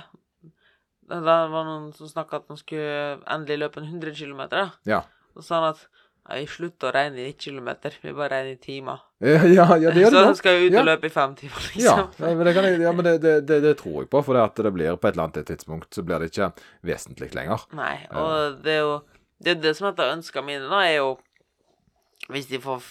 Da 1.10 1.20
var 1.22 1.52
det 1.52 1.66
noen 1.68 1.90
som 1.94 2.10
snakka 2.10 2.40
at 2.40 2.48
de 2.50 2.58
skulle 2.58 3.18
endelig 3.30 3.60
løpe 3.66 3.82
en 3.82 3.90
100 3.92 4.16
km. 4.18 4.46
Ja. 4.90 5.04
Og 5.38 5.46
sa 5.46 5.60
han 5.60 5.74
at 5.74 5.84
vi 6.32 6.44
slutter 6.48 6.88
å 6.88 6.94
regne 6.96 7.26
i 7.28 7.34
kilometer, 7.36 7.96
vi 8.02 8.14
bare 8.16 8.38
regner 8.38 8.56
i 8.56 8.60
timer. 8.64 9.02
Ja, 9.24 9.42
ja, 9.44 9.66
ja 9.82 9.92
det 9.92 10.06
gjør 10.06 10.14
så 10.16 10.24
han 10.30 10.38
skal 10.40 10.56
jo 10.56 10.70
ut 10.70 10.78
og 10.80 10.88
løpe 10.88 11.10
i 11.10 11.14
fem 11.14 11.34
timer, 11.40 11.66
liksom. 11.74 11.84
ja, 12.16 12.30
men, 12.30 12.46
det, 12.48 12.54
kan 12.56 12.68
jeg, 12.70 12.80
ja, 12.84 12.94
men 12.96 13.08
det, 13.08 13.14
det, 13.26 13.34
det, 13.50 13.60
det 13.66 13.74
tror 13.82 13.98
jeg 14.02 14.10
på. 14.14 14.22
For 14.24 14.38
det, 14.38 14.46
at 14.48 14.64
det 14.68 14.72
blir 14.76 14.96
på 14.96 15.10
et 15.10 15.18
eller 15.18 15.28
annet 15.28 15.50
tidspunkt 15.52 15.96
så 15.96 16.06
blir 16.08 16.24
det 16.24 16.32
ikke 16.32 16.50
vesentlig 16.88 17.34
lenger. 17.36 17.68
Nei, 17.76 17.98
og 18.16 18.64
det 18.64 18.78
er 18.78 18.86
jo 18.86 18.96
Det 19.44 19.58
det 19.60 19.74
som 19.76 19.90
er 19.90 19.96
et 19.96 20.04
av 20.06 20.14
ønskene 20.14 20.48
mine 20.48 20.68
nå, 20.72 20.80
er 20.80 20.94
jo 21.02 21.10
Hvis 22.32 22.48
de 22.48 22.62
får 22.64 22.86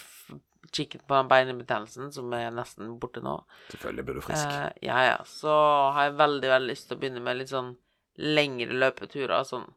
kikket 0.73 1.05
på 1.07 1.15
den 1.17 1.29
beinebetennelsen, 1.29 2.11
som 2.13 2.33
er 2.37 2.53
nesten 2.53 2.95
borte 3.01 3.21
nå, 3.21 3.39
Selvfølgelig 3.71 4.05
blir 4.05 4.17
du 4.17 4.23
frisk. 4.25 4.45
Eh, 4.45 4.85
ja, 4.87 4.99
ja. 5.05 5.17
Så 5.29 5.53
har 5.93 6.09
jeg 6.09 6.19
veldig, 6.21 6.49
veldig 6.49 6.69
lyst 6.69 6.87
til 6.89 6.97
å 6.97 7.01
begynne 7.01 7.23
med 7.25 7.37
litt 7.39 7.51
sånn 7.53 7.73
lengre 8.21 8.77
løpeturer. 8.81 9.45
Sånn. 9.45 9.67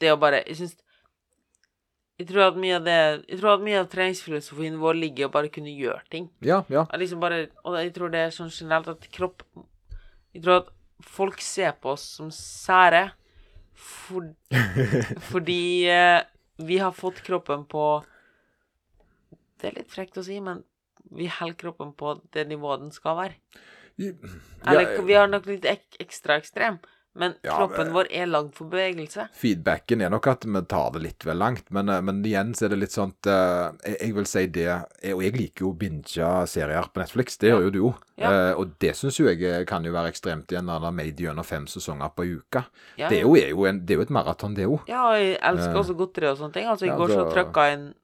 Det 0.00 0.12
å 0.12 0.18
bare 0.20 0.42
Jeg 0.46 0.58
syns 0.60 0.76
Jeg 2.22 2.28
tror 2.28 2.44
at 2.44 2.58
mye 2.60 2.76
av 2.78 2.84
det 2.86 2.98
Jeg 3.32 3.40
tror 3.40 3.56
at 3.56 3.64
mye 3.66 3.80
av 3.82 3.88
treningsfilosofien 3.90 4.76
vår 4.78 4.98
ligger 5.00 5.24
i 5.24 5.26
å 5.26 5.32
bare 5.34 5.50
kunne 5.50 5.72
gjøre 5.74 6.04
ting. 6.12 6.28
Ja, 6.44 6.60
ja. 6.70 6.84
At 6.86 7.02
liksom 7.02 7.22
bare 7.22 7.48
Og 7.66 7.74
jeg 7.80 7.90
tror 7.96 8.12
det 8.12 8.20
er 8.22 8.34
sånn 8.34 8.52
generelt 8.52 8.90
at 8.92 9.08
kropp 9.14 9.42
Jeg 10.32 10.44
tror 10.44 10.60
at 10.60 10.70
folk 11.02 11.42
ser 11.42 11.74
på 11.82 11.96
oss 11.96 12.04
som 12.20 12.28
sære 12.30 13.08
for, 13.82 14.28
fordi 15.32 15.88
eh, 15.90 16.20
vi 16.62 16.78
har 16.78 16.94
fått 16.94 17.24
kroppen 17.26 17.64
på 17.66 17.86
Det 19.58 19.70
er 19.70 19.80
litt 19.80 19.90
frekt 19.90 20.20
å 20.20 20.24
si, 20.26 20.38
men 20.38 20.62
vi 21.12 21.26
holder 21.26 21.58
kroppen 21.58 21.90
på 21.98 22.14
det 22.32 22.46
nivået 22.48 22.84
den 22.84 22.94
skal 22.94 23.18
være. 23.18 23.34
Eller 23.98 24.94
Ja, 24.94 25.02
vi 25.04 25.16
har 25.18 25.28
nok 25.28 25.48
litt 25.50 25.66
ek 25.68 25.98
ekstra 26.00 26.38
ekstrem, 26.40 26.78
men 27.14 27.34
Ja, 27.44 27.58
kroppen 27.58 27.90
vår 27.92 28.06
er 28.10 28.26
lagd 28.26 28.54
for 28.56 28.64
bevegelse. 28.72 29.26
Feedbacken 29.36 30.00
er 30.00 30.08
nok 30.10 30.26
at 30.32 30.44
vi 30.48 30.62
tar 30.64 30.90
det 30.94 31.02
litt 31.02 31.24
vel 31.28 31.36
langt, 31.36 31.66
men, 31.70 31.88
eh, 31.92 32.00
men 32.00 32.22
igjen 32.24 32.54
så 32.56 32.64
er 32.64 32.68
det 32.72 32.78
litt 32.78 32.94
sånn 32.94 33.12
uh, 33.26 33.72
jeg, 33.84 33.98
jeg 34.00 34.14
vil 34.14 34.24
si 34.30 34.46
det 34.46 34.64
jeg- 34.64 35.14
Og 35.14 35.22
jeg 35.22 35.36
liker 35.36 35.64
jo 35.66 35.72
å 35.72 35.76
binge 35.78 36.46
serier 36.48 36.88
på 36.92 37.02
Netflix, 37.02 37.36
det 37.36 37.50
gjør 37.52 37.62
jo 37.66 37.70
du 37.70 37.78
jo. 37.78 37.94
Ja. 38.16 38.30
Uh, 38.30 38.60
og 38.60 38.78
det 38.78 38.94
syns 38.96 39.18
jo 39.20 39.26
jeg 39.28 39.66
kan 39.66 39.84
jo 39.84 39.92
være 39.92 40.08
ekstremt 40.14 40.46
igjen 40.48 40.64
når 40.64 40.80
det 40.80 40.88
er 40.88 40.98
made 41.02 41.16
gjennom 41.26 41.44
fem 41.44 41.66
sesonger 41.66 42.14
på 42.16 42.24
uka. 42.38 42.64
Ja, 42.96 43.08
Det 43.08 43.18
er 43.18 43.22
jo, 43.26 43.34
er 43.36 43.50
jo, 43.50 43.64
en, 43.66 43.84
det 43.84 43.90
er 43.94 44.00
jo 44.00 44.02
et 44.08 44.10
maraton, 44.10 44.54
det 44.54 44.66
òg. 44.66 44.88
ja, 44.88 45.04
og 45.10 45.16
jeg 45.20 45.38
elsker 45.42 45.74
også 45.82 45.96
godteri 45.98 46.30
og 46.32 46.38
sånne 46.38 46.52
ting. 46.54 46.66
Altså, 46.66 46.86
ja, 46.86 46.96
går 46.96 47.08
så 47.08 47.26
så- 47.28 47.32
trykka 47.34 47.68
jeg 47.68 47.78
inn 47.78 47.94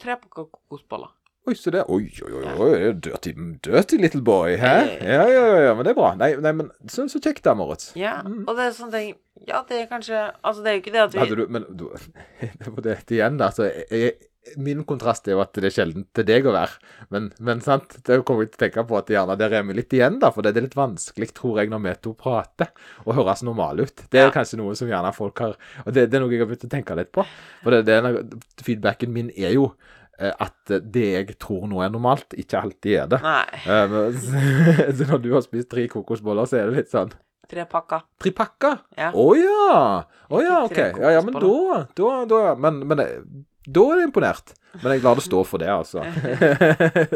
tre 0.00 0.14
pakker 0.16 0.46
kokosboller. 0.52 1.10
Oi, 1.48 1.54
se 1.56 1.72
der. 1.72 1.86
Oi, 1.88 2.02
oi, 2.26 2.32
oi, 2.42 2.54
oi. 2.60 2.92
Dirty, 3.00 3.32
dirty 3.64 3.96
little 4.02 4.20
boy. 4.26 4.56
Hæ? 4.60 4.74
Ja, 5.00 5.22
ja, 5.32 5.44
ja, 5.68 5.74
men 5.78 5.86
det 5.86 5.94
er 5.94 5.98
bra. 5.98 6.10
Nei, 6.20 6.34
nei 6.44 6.52
men 6.58 6.68
så, 6.92 7.06
så 7.08 7.20
kjekt 7.24 7.44
da, 7.48 7.54
Moritz. 7.56 7.92
Ja, 7.96 8.18
Mm. 8.28 8.42
og 8.50 8.56
det 8.58 8.64
er 8.68 8.72
sånn 8.76 8.90
ting 8.92 9.14
Ja, 9.46 9.60
det 9.68 9.76
er 9.78 9.86
kanskje 9.86 10.16
Altså, 10.42 10.64
det 10.64 10.70
er 10.70 10.74
jo 10.74 10.80
ikke 10.82 10.92
det 10.96 11.02
at 11.04 11.12
vi 11.14 11.20
Hadde 11.22 11.36
du 11.38 11.44
Men 11.54 11.64
du, 11.78 11.84
på 12.74 12.82
det 12.84 12.96
igjen, 13.14 13.38
da. 13.40 13.48
Så 13.54 13.68
jeg, 13.70 13.86
jeg, 13.94 14.12
min 14.58 14.80
kontrast 14.88 15.28
er 15.28 15.36
jo 15.36 15.40
at 15.44 15.52
det 15.60 15.68
er 15.68 15.74
sjelden 15.74 16.06
til 16.16 16.24
deg 16.24 16.46
å 16.48 16.52
være. 16.54 16.78
Men, 17.12 17.26
men 17.44 17.60
sant, 17.64 17.98
det 18.06 18.16
kommer 18.26 18.46
jeg 18.46 18.52
til 18.54 18.58
å 18.58 18.62
tenke 18.64 18.84
på 18.88 18.96
at 18.98 19.10
gjerne 19.12 19.36
der 19.40 19.52
er 19.58 19.66
vi 19.68 19.76
litt 19.76 19.92
igjen, 19.92 20.16
da. 20.22 20.30
For 20.32 20.44
det 20.46 20.54
er 20.56 20.64
litt 20.64 20.76
vanskelig, 20.78 21.28
tror 21.36 21.60
jeg, 21.60 21.68
når 21.72 21.82
vi 21.84 21.92
to 22.06 22.14
prater, 22.16 22.70
å 23.04 23.16
høres 23.18 23.42
normale 23.44 23.84
ut. 23.84 24.04
Det 24.08 24.22
er 24.22 24.30
Ja. 24.30 24.32
kanskje 24.38 24.56
noe 24.62 24.72
som 24.78 24.88
gjerne 24.88 25.12
folk 25.16 25.38
har 25.44 25.56
Og 25.84 25.92
det, 25.92 26.06
det 26.10 26.16
er 26.16 26.24
noe 26.24 26.32
jeg 26.32 26.40
har 26.44 26.48
begynt 26.48 26.64
å 26.64 26.72
tenke 26.72 26.96
litt 26.96 27.12
på. 27.12 27.26
For 27.62 27.76
det, 27.76 27.84
det 27.90 27.98
er 28.00 28.22
feedbacken 28.64 29.12
min 29.12 29.30
er 29.36 29.52
jo 29.58 29.68
at 30.18 30.72
det 30.82 31.04
jeg 31.14 31.36
tror 31.38 31.68
nå 31.70 31.78
er 31.84 31.92
normalt, 31.94 32.34
ikke 32.34 32.58
alltid 32.58 32.96
er 33.04 33.06
det. 33.14 33.20
Nei. 33.22 33.60
Eh, 33.70 34.18
så 34.98 35.06
når 35.12 35.22
du 35.22 35.28
har 35.36 35.44
spist 35.46 35.70
tre 35.70 35.84
kokosboller, 35.92 36.48
så 36.50 36.58
er 36.58 36.72
det 36.72 36.80
litt 36.82 36.90
sånn 36.94 37.14
Tre 37.48 37.62
pakker. 37.64 38.02
Tre 38.20 38.28
pakker? 38.36 38.74
Ja. 38.98 39.06
Oh, 39.16 39.30
ja! 39.32 40.02
Oh, 40.28 40.42
ja, 40.44 40.58
OK. 40.66 40.76
Ja, 40.76 41.14
ja, 41.14 41.22
men 41.24 41.32
da, 41.40 41.78
da, 41.96 42.10
da 42.28 42.40
Men, 42.60 42.82
men 42.90 43.00
eh, 43.00 43.22
da 43.64 43.84
er 43.94 44.02
jeg 44.02 44.10
imponert. 44.10 44.52
Men 44.82 44.92
jeg 44.92 45.00
lar 45.06 45.16
det 45.16 45.24
stå 45.24 45.40
for 45.48 45.62
det, 45.62 45.70
altså. 45.72 46.04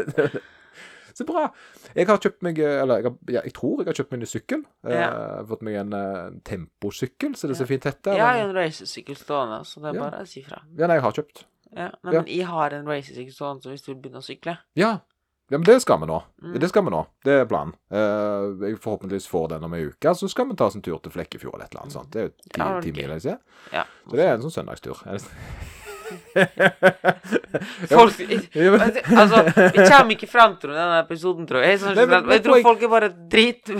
Så 1.13 1.25
bra. 1.29 1.43
Jeg 1.93 2.07
har 2.09 2.17
kjøpt 2.17 2.41
meg 2.45 2.57
eh, 2.57 2.79
Eller 2.81 3.03
jeg, 3.03 3.11
har, 3.11 3.33
jeg 3.45 3.53
tror 3.53 3.83
jeg 3.83 3.89
har 3.91 3.97
kjøpt 3.99 4.13
meg 4.15 4.23
en 4.25 4.29
sykkel. 4.31 4.63
Eh, 4.87 4.95
Ja. 4.97 5.09
Fått 5.49 5.61
meg 5.65 5.75
en 5.83 5.93
uh, 5.93 6.31
temposykkel, 6.49 7.35
så 7.37 7.49
det 7.49 7.53
er 7.53 7.59
så 7.61 7.67
fint 7.69 7.85
heter. 7.85 8.17
Jeg 8.17 8.25
har 8.25 8.41
en 8.47 8.53
racersykkel 8.57 9.17
stående, 9.19 9.59
så 9.69 9.83
det 9.83 9.91
er 9.93 9.99
bare 10.01 10.23
å 10.23 10.29
si 10.29 10.41
fra. 10.45 10.63
Ja, 10.73 10.89
nei, 10.89 10.97
jeg 10.97 11.05
har 11.05 11.13
kjøpt. 11.19 11.43
Ja. 11.75 11.89
Nei, 12.03 12.13
men 12.13 12.29
jeg 12.29 12.45
har 12.49 12.75
en 12.77 12.87
stående, 13.33 13.63
så 13.63 13.73
hvis 13.73 13.85
du 13.85 13.91
vil 13.93 13.99
begynne 14.03 14.21
å 14.21 14.25
sykle 14.25 14.57
Ja. 14.77 14.91
ja, 15.49 15.57
men 15.57 15.65
det 15.67 15.79
skal 15.81 15.99
vi 16.01 16.09
nå. 16.09 16.19
Mm. 16.43 16.57
Det 16.61 16.69
skal 16.69 16.85
vi 16.85 16.93
nå. 16.93 17.05
Det 17.25 17.37
er 17.41 17.45
planen. 17.49 17.75
Uh, 17.93 18.53
jeg 18.65 18.79
forhåpentligvis 18.83 19.27
får 19.27 19.49
den 19.55 19.67
om 19.67 19.73
ei 19.77 19.85
uke, 19.89 20.15
så 20.15 20.29
skal 20.29 20.49
vi 20.49 20.57
ta 20.59 20.69
oss 20.69 20.77
en 20.79 20.85
tur 20.85 20.99
til 21.03 21.15
Flekkefjord 21.15 21.55
eller 21.55 21.65
et 21.65 21.73
eller 21.75 21.85
annet 21.85 21.99
sånt. 21.99 22.11
Det 22.13 22.21
er 22.21 22.29
jo 22.29 22.35
ti, 22.37 22.57
Ja, 22.57 22.67
er 22.77 22.81
ti 22.81 22.91
mil, 22.95 23.15
jeg 23.17 23.25
ser. 23.27 23.39
Ja. 23.73 23.87
Så 24.09 24.19
det 24.19 24.27
er 24.27 24.35
en 24.37 24.45
sånn 24.45 24.57
søndagstur. 24.61 25.07
Folk 27.89 28.19
Altså, 28.19 29.41
vi 29.73 29.85
kommer 29.87 30.13
ikke 30.15 30.29
frem 30.29 30.55
til 30.61 30.73
denne 30.73 30.99
episoden, 31.03 31.47
tror 31.49 31.63
jeg. 31.65 31.79
Sånn, 31.81 31.95
Nei, 31.97 32.05
men- 32.09 32.25
men 32.27 32.35
jeg 32.37 32.43
tror 32.45 32.55
poen... 32.57 32.65
folk 32.67 32.85
er 32.87 32.91
bare 32.93 33.09
drit... 33.33 33.71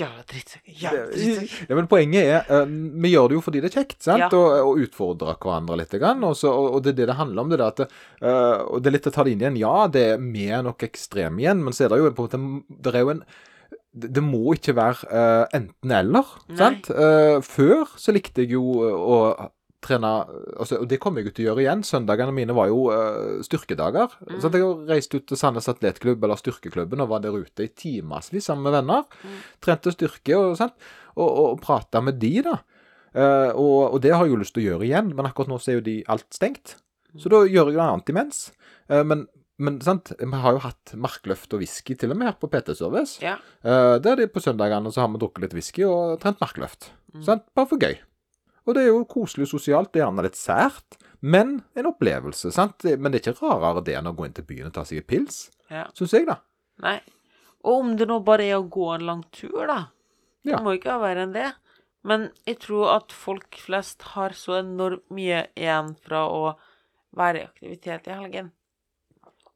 Jævla 0.00 0.22
drittsekk. 0.30 0.62
Jævla 0.84 1.04
drittsekker. 1.10 1.66
Ja, 1.70 1.76
men 1.80 1.88
poenget 1.90 2.22
er 2.30 2.40
uh, 2.62 2.70
Vi 3.02 3.10
gjør 3.12 3.28
det 3.32 3.38
jo 3.40 3.42
fordi 3.42 3.62
det 3.64 3.70
er 3.72 3.76
kjekt, 3.80 3.98
sant? 4.06 4.22
Ja. 4.22 4.28
Og, 4.38 4.48
og 4.70 4.82
utfordrer 4.86 5.38
hverandre 5.42 5.78
litt. 5.82 5.96
Grann, 6.00 6.22
og, 6.28 6.36
så, 6.38 6.52
og, 6.54 6.76
og 6.78 6.84
det 6.86 6.94
er 6.94 6.98
det 7.02 7.08
det 7.10 7.18
handler 7.18 7.44
om. 7.44 7.50
det 7.52 7.60
der 7.60 7.70
at 7.74 7.84
uh, 7.84 8.66
Og 8.70 8.80
det 8.82 8.90
er 8.92 8.96
litt 8.98 9.10
å 9.10 9.14
ta 9.14 9.26
det 9.26 9.34
inn 9.36 9.44
igjen. 9.44 9.60
Ja, 9.60 9.76
det 9.90 10.04
er 10.14 10.18
vi 10.30 10.46
er 10.54 10.62
nok 10.66 10.84
ekstreme 10.86 11.42
igjen, 11.42 11.62
men 11.66 11.74
så 11.76 11.86
er 11.88 11.94
det 11.94 12.02
jo 12.04 12.10
på 12.14 12.28
en 12.30 12.50
måte 12.50 12.82
Det 12.86 12.94
er 12.94 13.06
jo 13.06 13.14
en 13.18 13.24
det 13.90 14.22
må 14.22 14.52
ikke 14.54 14.70
være 14.78 15.08
uh, 15.10 15.46
enten-eller. 15.56 16.28
Nei. 16.52 16.56
sant? 16.60 16.86
Uh, 16.94 17.40
før 17.42 17.90
så 17.98 18.12
likte 18.14 18.44
jeg 18.44 18.52
jo 18.54 18.62
eh, 18.86 18.94
å 18.94 19.16
trene 19.84 20.08
altså, 20.60 20.80
Og 20.82 20.88
det 20.90 21.00
kommer 21.02 21.20
jeg 21.20 21.30
jo 21.30 21.34
til 21.36 21.44
å 21.44 21.48
gjøre 21.50 21.64
igjen. 21.64 21.84
Søndagene 21.86 22.34
mine 22.36 22.56
var 22.56 22.70
jo 22.70 22.86
uh, 22.92 23.40
styrkedager. 23.46 24.12
Mm. 24.28 24.38
Så 24.42 24.50
jeg 24.54 24.72
reiste 24.90 25.20
ut 25.20 25.26
til 25.30 25.40
Sandnes 25.40 25.70
Atletklubb 25.72 26.24
eller 26.26 26.40
Styrkeklubben 26.40 27.04
og 27.04 27.10
var 27.12 27.24
der 27.24 27.36
ute 27.36 27.66
i 27.66 27.72
timevis 27.72 28.48
sammen 28.48 28.68
med 28.68 28.76
venner. 28.80 29.08
Mm. 29.24 29.40
Trente 29.64 29.94
styrke 29.94 30.36
og 30.38 30.58
sånt. 30.60 30.76
Og, 31.16 31.26
og, 31.26 31.46
og 31.54 31.64
prata 31.64 32.02
med 32.04 32.20
de, 32.22 32.34
da. 32.46 32.60
Uh, 33.10 33.50
og, 33.58 33.96
og 33.96 33.98
det 34.04 34.14
har 34.14 34.24
jeg 34.26 34.36
jo 34.36 34.40
lyst 34.44 34.54
til 34.54 34.62
å 34.62 34.68
gjøre 34.68 34.86
igjen, 34.86 35.10
men 35.16 35.26
akkurat 35.26 35.50
nå 35.50 35.58
så 35.58 35.72
er 35.72 35.80
jo 35.80 35.88
de 35.88 35.96
alt 36.12 36.28
stengt. 36.34 36.76
Så 37.18 37.32
da 37.32 37.42
gjør 37.42 37.72
jeg 37.72 37.80
noe 37.80 37.88
annet 37.96 38.12
imens. 38.12 38.42
Uh, 38.90 39.02
men, 39.06 39.24
men 39.60 39.80
sant, 39.84 40.12
vi 40.20 40.42
har 40.44 40.56
jo 40.56 40.62
hatt 40.62 40.94
markløft 40.94 41.56
og 41.56 41.64
whisky 41.64 41.96
til 41.98 42.14
og 42.14 42.20
med 42.20 42.30
her 42.30 42.38
på 42.38 42.50
PT 42.52 42.76
Service. 42.78 43.18
Ja. 43.24 43.38
Uh, 43.64 43.96
der 43.98 44.14
er 44.14 44.22
det 44.22 44.30
på 44.34 44.44
søndagene 44.44 44.92
så 44.94 45.04
har 45.04 45.10
vi 45.12 45.22
drukket 45.22 45.48
litt 45.48 45.58
whisky 45.58 45.88
og 45.88 46.20
trent 46.22 46.40
markløft. 46.42 46.92
Mm. 47.16 47.26
Sant? 47.26 47.48
Bare 47.56 47.72
for 47.72 47.82
gøy. 47.82 47.98
Og 48.70 48.76
det 48.76 48.84
er 48.86 48.92
jo 48.92 49.04
koselig 49.10 49.48
sosialt. 49.50 49.90
Det 49.92 50.00
er 50.00 50.06
gjerne 50.06 50.22
litt 50.28 50.38
sært, 50.38 50.98
men 51.20 51.56
en 51.76 51.88
opplevelse. 51.90 52.52
sant? 52.54 52.84
Men 52.86 53.10
det 53.10 53.20
er 53.20 53.32
ikke 53.32 53.42
rarere 53.50 53.82
det 53.84 53.96
enn 53.98 54.06
å 54.10 54.14
gå 54.16 54.28
inn 54.28 54.36
til 54.36 54.46
byen 54.46 54.68
og 54.70 54.76
ta 54.76 54.84
seg 54.86 55.02
en 55.02 55.08
pils, 55.10 55.40
Ja. 55.70 55.86
syns 55.94 56.12
jeg, 56.14 56.26
da. 56.30 56.38
Nei. 56.84 57.00
Og 57.64 57.80
om 57.80 57.96
det 57.98 58.06
nå 58.08 58.20
bare 58.24 58.46
er 58.46 58.56
å 58.60 58.68
gå 58.70 58.94
en 58.94 59.04
lang 59.06 59.24
tur, 59.34 59.66
da. 59.66 59.88
Ja. 60.44 60.56
Det 60.56 60.62
må 60.64 60.76
ikke 60.78 60.94
være 61.02 61.26
enn 61.26 61.34
det. 61.34 61.50
Men 62.02 62.30
jeg 62.46 62.60
tror 62.62 62.94
at 62.96 63.12
folk 63.12 63.58
flest 63.60 64.02
har 64.14 64.30
så 64.30 64.54
enormt 64.62 65.04
mye 65.12 65.42
igjen 65.54 65.90
fra 66.00 66.22
å 66.30 66.54
være 67.14 67.42
i 67.42 67.44
aktivitet 67.44 68.06
i 68.08 68.14
helgen. 68.16 68.52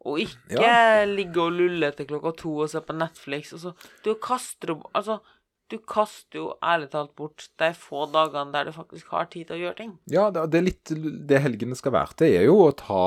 Og 0.04 0.18
ikke 0.26 1.06
ligge 1.08 1.40
og 1.40 1.54
lulle 1.56 1.88
til 1.96 2.06
klokka 2.10 2.34
to 2.36 2.50
og 2.60 2.68
se 2.68 2.82
på 2.84 2.92
Netflix. 2.98 3.54
Og 3.56 3.60
så, 3.62 3.72
du 4.04 4.14
kaster 4.20 4.74
opp 4.74 4.90
Altså, 4.92 5.20
du 5.72 5.78
kaster 5.88 6.38
jo 6.38 6.46
ærlig 6.64 6.90
talt 6.92 7.14
bort 7.16 7.46
de 7.60 7.70
få 7.76 8.04
dagene 8.12 8.52
der 8.52 8.68
du 8.68 8.74
faktisk 8.74 9.12
har 9.14 9.28
tid 9.32 9.48
til 9.48 9.56
å 9.56 9.60
gjøre 9.62 9.78
ting. 9.78 9.92
Ja, 10.12 10.26
det 10.34 10.58
er 10.58 10.66
litt 10.66 10.92
det 11.28 11.40
helgene 11.44 11.76
skal 11.78 11.94
være 11.96 12.18
til, 12.20 12.34
er 12.36 12.46
jo 12.48 12.58
å 12.66 12.72
ta 12.76 13.04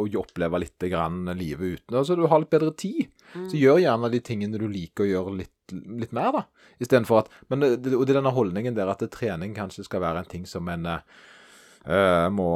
og 0.00 0.16
oppleve 0.20 0.62
litt 0.62 0.88
grann 0.90 1.28
livet 1.36 1.80
uten. 1.80 1.98
Altså, 2.00 2.16
du 2.16 2.24
har 2.30 2.42
litt 2.42 2.52
bedre 2.52 2.72
tid. 2.72 3.10
Så 3.30 3.58
gjør 3.60 3.82
gjerne 3.84 4.10
de 4.10 4.22
tingene 4.26 4.58
du 4.58 4.66
liker 4.66 5.04
å 5.04 5.10
gjøre 5.10 5.34
litt, 5.38 5.74
litt 6.00 6.14
mer, 6.16 6.32
da. 6.34 6.70
Istedenfor 6.82 7.20
at 7.20 7.28
Men 7.52 7.62
det, 7.62 7.92
og 7.94 8.06
det 8.06 8.14
er 8.14 8.18
denne 8.18 8.34
holdningen 8.34 8.74
der 8.74 8.90
at 8.90 9.04
trening 9.14 9.52
kanskje 9.54 9.84
skal 9.86 10.02
være 10.02 10.24
en 10.24 10.30
ting 10.32 10.48
som 10.48 10.66
en 10.72 10.88
eh, 10.90 12.26
må 12.32 12.50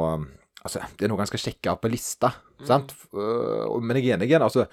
Altså, 0.65 0.81
det 0.97 1.05
er 1.05 1.11
noe 1.11 1.21
en 1.21 1.29
skal 1.29 1.41
sjekke 1.43 1.75
på 1.77 1.89
lista, 1.93 2.31
sant? 2.65 2.95
Eh, 3.13 3.73
men 3.85 3.99
jeg 3.99 4.09
er 4.09 4.15
enig 4.17 4.31
igjen. 4.31 4.45
Altså, 4.45 4.65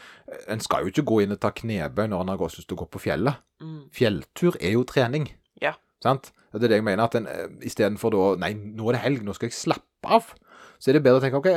en 0.48 0.62
skal 0.64 0.86
jo 0.86 0.92
ikke 0.92 1.04
gå 1.10 1.18
inn 1.24 1.34
og 1.34 1.40
ta 1.42 1.50
knebøy 1.52 2.06
når 2.08 2.24
en 2.24 2.32
har 2.32 2.40
gått 2.40 2.56
lyst 2.56 2.70
til 2.70 2.78
å 2.78 2.82
gå 2.84 2.86
på 2.94 3.02
fjellet. 3.04 3.42
Mm. 3.60 3.82
Fjelltur 3.92 4.56
er 4.56 4.72
jo 4.72 4.86
trening. 4.88 5.28
Ja. 5.60 5.74
Sant? 6.04 6.32
Det 6.52 6.64
er 6.64 6.72
det 6.72 6.80
jeg 6.80 6.86
mener. 6.88 7.04
at 7.04 7.18
en 7.20 7.28
eh, 7.28 7.44
Istedenfor 7.68 8.14
da 8.14 8.24
Nei, 8.40 8.54
nå 8.56 8.88
er 8.88 8.96
det 8.96 9.04
helg, 9.04 9.26
nå 9.26 9.36
skal 9.36 9.50
jeg 9.50 9.58
slappe 9.58 10.16
av. 10.16 10.32
Så 10.82 10.90
er 10.90 10.96
det 10.96 11.04
bedre 11.04 11.20
å 11.20 11.22
tenke 11.22 11.38
OK, 11.38 11.50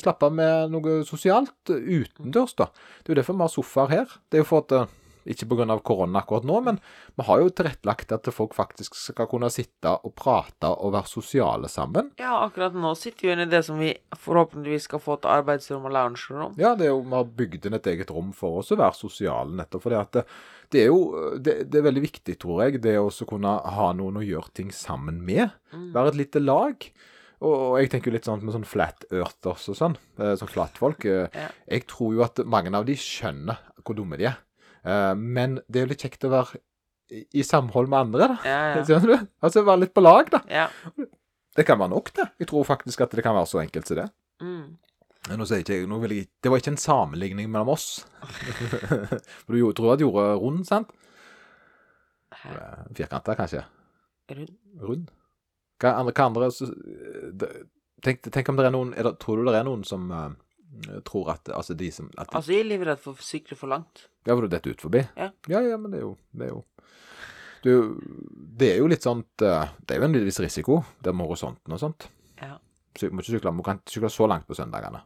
slappe 0.00 0.30
av 0.30 0.38
med 0.38 0.72
noe 0.72 1.00
sosialt 1.08 1.74
eh, 1.74 1.82
utendørs, 2.00 2.54
da. 2.62 2.70
Det 3.02 3.10
er 3.10 3.16
jo 3.16 3.20
derfor 3.24 3.36
vi 3.40 3.46
har 3.46 3.54
sofaer 3.56 3.94
her. 3.96 4.18
Det 4.30 4.38
er 4.38 4.44
jo 4.44 4.50
for 4.52 4.64
at 4.64 4.94
Ikke 5.28 5.46
pga. 5.50 5.78
korona 5.84 6.20
akkurat 6.22 6.44
nå, 6.48 6.60
men 6.64 6.78
vi 7.16 7.26
har 7.26 7.40
jo 7.42 7.50
tilrettelagt 7.50 8.12
at 8.12 8.30
folk 8.32 8.54
faktisk 8.56 8.94
skal 8.94 9.28
kunne 9.30 9.50
sitte 9.52 9.92
og 10.04 10.14
prate 10.16 10.70
og 10.70 10.94
være 10.94 11.10
sosiale 11.10 11.68
sammen. 11.68 12.12
Ja, 12.20 12.46
akkurat 12.46 12.74
nå 12.74 12.94
sitter 12.96 13.26
vi 13.28 13.32
inne 13.34 13.46
i 13.48 13.52
det 13.52 13.64
som 13.66 13.78
vi 13.78 13.92
forhåpentligvis 14.16 14.88
skal 14.88 15.02
få 15.04 15.18
til 15.20 15.30
arbeidsrom 15.34 15.84
og 15.84 15.94
loungerom. 15.96 16.56
Ja, 16.60 16.74
det 16.74 16.88
er 16.88 16.94
jo, 16.94 17.04
vi 17.04 17.16
har 17.18 17.30
bygd 17.42 17.66
inn 17.68 17.78
et 17.78 17.86
eget 17.92 18.10
rom 18.10 18.32
for 18.36 18.62
oss 18.62 18.72
å 18.72 18.80
være 18.80 18.96
sosiale, 18.96 19.54
nettopp 19.60 19.86
fordi 19.86 20.00
at 20.00 20.12
det, 20.18 20.26
det 20.70 20.82
er 20.84 20.90
jo 20.90 21.00
det, 21.38 21.56
det 21.70 21.80
er 21.80 21.88
veldig 21.90 22.02
viktig, 22.06 22.38
tror 22.40 22.64
jeg, 22.64 22.80
det 22.84 22.96
å 23.00 23.08
kunne 23.28 23.56
ha 23.76 23.92
noen 23.96 24.20
å 24.20 24.26
gjøre 24.26 24.54
ting 24.54 24.70
sammen 24.74 25.20
med. 25.26 25.50
Være 25.94 26.14
et 26.14 26.22
lite 26.24 26.42
lag. 26.42 26.90
Og, 27.40 27.78
jeg 27.80 27.88
tenker 27.88 28.10
jo 28.10 28.16
litt 28.18 28.26
sånn 28.28 28.42
med 28.44 28.52
sånn 28.52 28.68
flat 28.68 29.06
earthers 29.08 29.64
og 29.72 29.76
sånn, 29.78 29.94
eh, 30.20 30.34
sånn 30.36 30.50
flatfolk. 30.50 31.06
eh, 31.08 31.48
Jeg 31.70 31.86
tror 31.88 32.14
jo 32.14 32.22
at 32.22 32.36
mange 32.44 32.74
av 32.76 32.84
de 32.84 32.92
skjønner 32.92 33.56
hvor 33.82 33.96
dumme 33.96 34.18
de 34.20 34.26
er. 34.28 34.36
Eh, 34.84 35.14
men 35.16 35.58
det 35.68 35.80
er 35.80 35.86
jo 35.86 35.90
litt 35.92 36.04
kjekt 36.04 36.26
å 36.28 36.32
være 36.32 36.60
i, 37.10 37.24
i 37.40 37.42
samhold 37.46 37.90
med 37.90 37.98
andre, 38.06 38.28
da. 38.34 38.36
Ja, 38.46 38.60
ja. 38.80 39.00
Du? 39.10 39.16
Altså 39.42 39.64
være 39.66 39.84
litt 39.86 39.94
på 39.96 40.04
lag, 40.04 40.30
da. 40.32 40.42
ja. 40.50 40.68
Det 41.56 41.64
kan 41.66 41.80
være 41.80 41.90
nok, 41.90 42.12
det. 42.14 42.28
Jeg 42.38 42.46
tror 42.52 42.62
faktisk 42.68 43.00
at 43.02 43.10
det 43.18 43.24
kan 43.26 43.34
være 43.34 43.48
så 43.50 43.58
enkelt 43.64 43.88
som 43.90 43.98
det. 43.98 44.04
Mm. 44.40 44.68
Nå 45.36 45.44
sier 45.50 45.60
ikke 45.64 45.74
jeg, 45.80 45.88
nå 45.90 45.98
vil 46.00 46.14
jeg, 46.14 46.28
det 46.40 46.48
var 46.52 46.62
ikke 46.62 46.70
en 46.72 46.78
sammenligning 46.80 47.50
mellom 47.50 47.72
oss. 47.74 47.88
For 49.44 49.52
du 49.52 49.58
tror 49.76 49.92
at 49.96 50.00
du 50.00 50.06
gjorde 50.06 50.28
rund, 50.40 50.62
sant? 50.68 50.92
Firkanta, 52.94 53.34
kanskje? 53.36 53.64
Rund? 54.30 54.54
Rund? 54.80 55.10
Hva 55.82 55.94
andre, 55.98 56.14
hva 56.14 56.26
andre 56.30 56.48
så, 56.54 56.68
det- 57.40 57.66
tenk, 58.04 58.22
tenk 58.32 58.48
om 58.52 58.56
det 58.56 58.66
er 58.68 58.74
noen 58.74 58.94
er 58.94 59.10
det, 59.10 59.14
Tror 59.20 59.40
du 59.42 59.50
det 59.50 59.58
er 59.58 59.66
noen 59.66 59.82
som 59.84 60.06
eh, 60.12 60.30
tror 61.06 61.32
at 61.34 61.50
Altså 61.54 61.76
de 61.78 61.90
som 61.94 62.08
at 62.16 62.30
de, 62.30 62.36
Altså, 62.38 62.52
jeg 62.54 62.64
er 62.64 62.70
livredd 62.72 63.00
for 63.02 63.18
å 63.18 63.24
sykle 63.24 63.58
for 63.58 63.72
langt. 63.72 64.06
Ja, 64.26 64.34
for 64.34 64.44
du 64.44 64.52
dette 64.52 64.72
ut 64.72 64.82
forbi? 64.82 65.02
Ja. 65.16 65.30
ja, 65.50 65.62
ja, 65.64 65.78
men 65.80 65.92
det 65.92 66.00
er 66.00 66.06
jo 66.06 66.14
Det 66.32 66.46
er 66.46 66.52
jo, 66.54 66.62
er 67.64 67.84
det 68.60 68.72
er 68.72 68.80
jo 68.80 68.88
litt 68.90 69.04
sånt 69.04 69.44
eh, 69.44 69.76
Det 69.84 69.96
er 69.96 70.02
jo 70.02 70.08
en 70.08 70.18
viss 70.24 70.40
risiko, 70.40 70.80
det 71.00 71.14
med 71.14 71.28
horisonten 71.28 71.76
og 71.76 71.80
sånt. 71.82 72.08
Ja. 72.40 72.56
Så 72.96 73.08
du 73.08 73.14
må 73.14 73.24
ikke 73.24 73.36
sykle, 73.36 73.52
må 73.54 73.64
kan 73.66 73.80
ikke 73.80 73.98
sykle 73.98 74.12
så 74.12 74.28
langt 74.30 74.48
på 74.48 74.56
søndagene. 74.56 75.02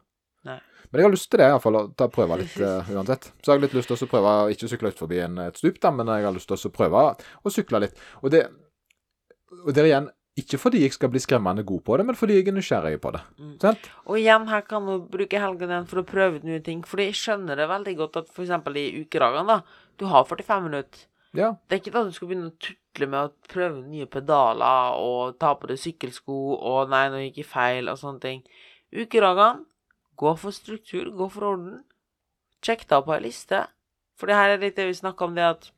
Nei. 0.49 0.61
Men 0.91 1.01
jeg 1.01 1.07
har 1.07 1.15
lyst 1.15 1.31
til 1.33 1.41
det, 1.41 1.47
iallfall. 1.51 1.79
Å 1.79 1.87
ta 1.99 2.09
prøve 2.13 2.39
litt 2.41 2.57
uh, 2.61 2.91
uansett. 2.95 3.31
Så 3.43 3.51
har 3.51 3.59
jeg 3.59 3.67
litt 3.67 3.79
lyst 3.79 3.91
til 3.91 4.07
å 4.07 4.11
prøve 4.11 4.35
ikke 4.55 4.69
å 4.69 4.73
sykle 4.75 4.93
ut 4.93 5.01
forbi 5.01 5.23
en, 5.25 5.41
et 5.47 5.59
stup, 5.59 5.81
da, 5.83 5.91
men 5.95 6.13
jeg 6.13 6.27
har 6.29 6.37
lyst 6.37 6.51
til 6.51 6.69
å 6.71 6.75
prøve 6.75 7.07
å 7.11 7.53
sykle 7.53 7.81
litt. 7.83 7.99
Og 8.23 8.31
det, 8.35 8.45
og 9.65 9.73
det 9.73 9.83
er 9.83 9.91
igjen 9.91 10.11
ikke 10.35 10.59
fordi 10.59 10.81
jeg 10.83 10.95
skal 10.97 11.13
bli 11.13 11.21
skremmende 11.23 11.63
god 11.67 11.83
på 11.87 11.97
det, 11.97 12.05
men 12.09 12.17
fordi 12.19 12.41
jeg 12.41 12.49
er 12.51 12.57
nysgjerrig 12.57 12.97
på 13.03 13.13
det. 13.15 13.21
Mm. 13.39 13.55
Sant? 13.63 13.85
Og 14.11 14.19
igjen, 14.19 14.49
her 14.51 14.65
kan 14.67 14.87
du 14.89 15.05
bruke 15.11 15.39
helgen 15.39 15.71
din 15.71 15.87
for 15.91 16.03
å 16.03 16.07
prøve 16.09 16.41
ut 16.41 16.47
nye 16.49 16.63
ting. 16.65 16.81
Fordi 16.87 17.07
jeg 17.07 17.19
skjønner 17.21 17.61
det 17.61 17.69
veldig 17.71 17.95
godt 18.01 18.19
at 18.23 18.33
f.eks. 18.33 18.51
i 18.51 19.05
ukeragene, 19.05 19.55
da, 19.55 19.85
du 20.01 20.09
har 20.11 20.27
45 20.27 20.67
minutter. 20.67 21.07
Ja. 21.35 21.53
Det 21.69 21.77
er 21.77 21.83
ikke 21.83 21.95
da 21.95 22.03
du 22.07 22.11
skal 22.15 22.31
begynne 22.31 22.51
å 22.51 22.57
tutle 22.63 23.09
med 23.11 23.21
å 23.21 23.51
prøve 23.51 23.87
nye 23.87 24.11
pedaler 24.11 24.99
og 25.03 25.39
ta 25.43 25.55
på 25.59 25.71
deg 25.71 25.81
sykkelsko 25.83 26.39
og 26.59 26.91
'nei, 26.91 27.07
nå 27.11 27.23
gikk 27.25 27.43
jeg 27.43 27.51
feil' 27.51 27.91
og 27.91 27.99
sånne 28.03 28.23
ting. 28.23 28.45
Ukeragene, 28.95 29.67
gå 30.19 30.37
for 30.39 30.55
struktur, 30.55 31.11
gå 31.11 31.31
for 31.31 31.51
orden. 31.55 31.83
Sjekk 32.63 32.87
deg 32.91 33.07
på 33.07 33.15
ei 33.15 33.25
liste. 33.27 33.67
For 34.19 34.31
det 34.31 34.39
her 34.39 34.55
er 34.55 34.63
litt 34.63 34.79
det 34.79 34.87
vi 34.87 34.95
snakka 34.99 35.27
om, 35.27 35.35
det 35.35 35.47
at 35.47 35.71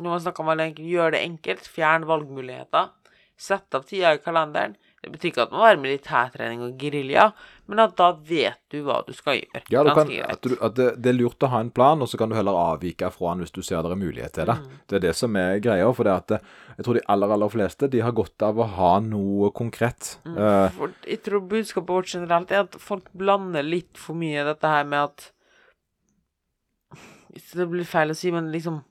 når 0.00 0.08
man 0.08 0.20
snakker 0.24 0.44
om 0.44 0.52
å 0.52 0.56
gjøre 0.56 0.88
gjør 0.88 1.12
det 1.12 1.24
enkelt, 1.28 1.68
fjern 1.68 2.08
valgmuligheter. 2.08 2.92
Sett 3.38 3.74
av 3.74 3.86
tida 3.88 4.14
i 4.14 4.20
kalenderen. 4.22 4.76
Det 5.02 5.10
betyr 5.10 5.32
ikke 5.32 5.42
at 5.42 5.50
det 5.50 5.58
må 5.58 5.64
være 5.64 5.80
militærtrening 5.82 6.60
og 6.62 6.74
gerilja, 6.78 7.24
men 7.66 7.80
at 7.82 7.96
da 7.98 8.12
vet 8.28 8.60
du 8.70 8.84
hva 8.86 9.00
du 9.02 9.10
skal 9.16 9.40
gjøre. 9.40 9.62
Ja, 9.72 9.80
du 9.82 9.90
kan, 9.96 10.12
at, 10.28 10.46
du, 10.46 10.54
at 10.62 10.76
det, 10.78 10.86
det 11.02 11.10
er 11.10 11.16
lurt 11.16 11.42
å 11.42 11.50
ha 11.50 11.58
en 11.64 11.72
plan, 11.74 12.04
og 12.04 12.10
så 12.10 12.20
kan 12.20 12.30
du 12.30 12.36
heller 12.38 12.54
avvike 12.54 13.10
fra 13.10 13.32
den 13.32 13.42
hvis 13.42 13.54
du 13.56 13.58
ser 13.66 13.82
det 13.82 13.90
er 13.96 13.98
mulighet 13.98 14.36
til 14.36 14.46
det. 14.46 14.56
Mm. 14.62 14.76
Det 14.86 14.98
er 14.98 15.04
det 15.08 15.14
som 15.18 15.38
er 15.40 15.58
greia. 15.64 15.88
For 15.90 16.06
det 16.06 16.14
at 16.14 16.28
det, 16.30 16.38
jeg 16.76 16.86
tror 16.86 17.00
de 17.00 17.04
aller 17.16 17.34
aller 17.34 17.50
fleste 17.56 17.90
de 17.90 18.04
har 18.06 18.14
godt 18.14 18.46
av 18.46 18.62
å 18.62 18.68
ha 18.76 18.92
noe 19.02 19.50
konkret. 19.58 20.12
Mm. 20.22 20.38
Uh, 20.38 20.86
jeg 21.10 21.24
tror 21.26 21.42
budskapet 21.50 21.96
vårt 21.98 22.14
generelt 22.14 22.54
er 22.54 22.62
at 22.68 22.78
folk 22.78 23.10
blander 23.10 23.66
litt 23.66 23.98
for 23.98 24.14
mye 24.18 24.46
dette 24.46 24.70
her 24.76 24.86
med 24.86 25.10
at 25.10 25.30
Hvis 27.32 27.54
det 27.56 27.64
blir 27.72 27.88
feil 27.88 28.12
å 28.12 28.14
si, 28.14 28.30
men 28.30 28.52
liksom 28.54 28.84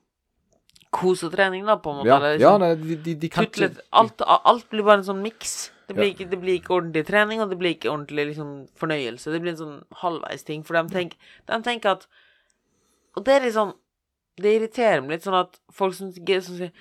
Kos 0.92 1.22
og 1.24 1.32
trening, 1.32 1.64
da, 1.64 1.78
på 1.80 1.92
en 1.92 2.02
måte. 2.02 2.08
ja, 2.10 2.16
eller 2.18 2.34
ja 2.36 2.50
liksom, 2.58 2.62
nei, 2.62 2.96
de, 3.04 3.14
de, 3.22 3.28
kan 3.32 3.46
ikke 3.46 3.70
alt, 3.96 4.24
alt 4.28 4.66
blir 4.70 4.84
bare 4.84 5.00
en 5.00 5.06
sånn 5.06 5.22
miks. 5.24 5.70
Det 5.88 5.96
blir, 5.96 6.12
Ja. 6.20 6.26
det 6.28 6.38
blir 6.40 6.58
ikke 6.60 6.74
ordentlig 6.76 7.06
trening, 7.08 7.40
og 7.40 7.50
det 7.50 7.58
blir 7.60 7.74
ikke 7.74 7.90
ordentlig 7.90 8.26
liksom, 8.32 8.50
fornøyelse. 8.80 9.32
Det 9.32 9.40
blir 9.40 9.52
en 9.54 9.60
sånn 9.60 9.78
halvveisting. 10.02 10.64
For 10.68 10.76
de 10.76 10.92
tenker, 10.92 11.16
de 11.48 11.62
tenker 11.62 11.96
at 11.96 12.06
Og 13.16 13.24
det 13.24 13.34
er 13.42 13.50
sånn 13.52 13.74
Det 14.40 14.52
irriterer 14.56 15.02
meg 15.02 15.18
litt 15.18 15.24
sånn 15.26 15.36
at 15.36 15.58
folk 15.70 15.92
som, 15.94 16.12
som 16.12 16.56
sier 16.56 16.72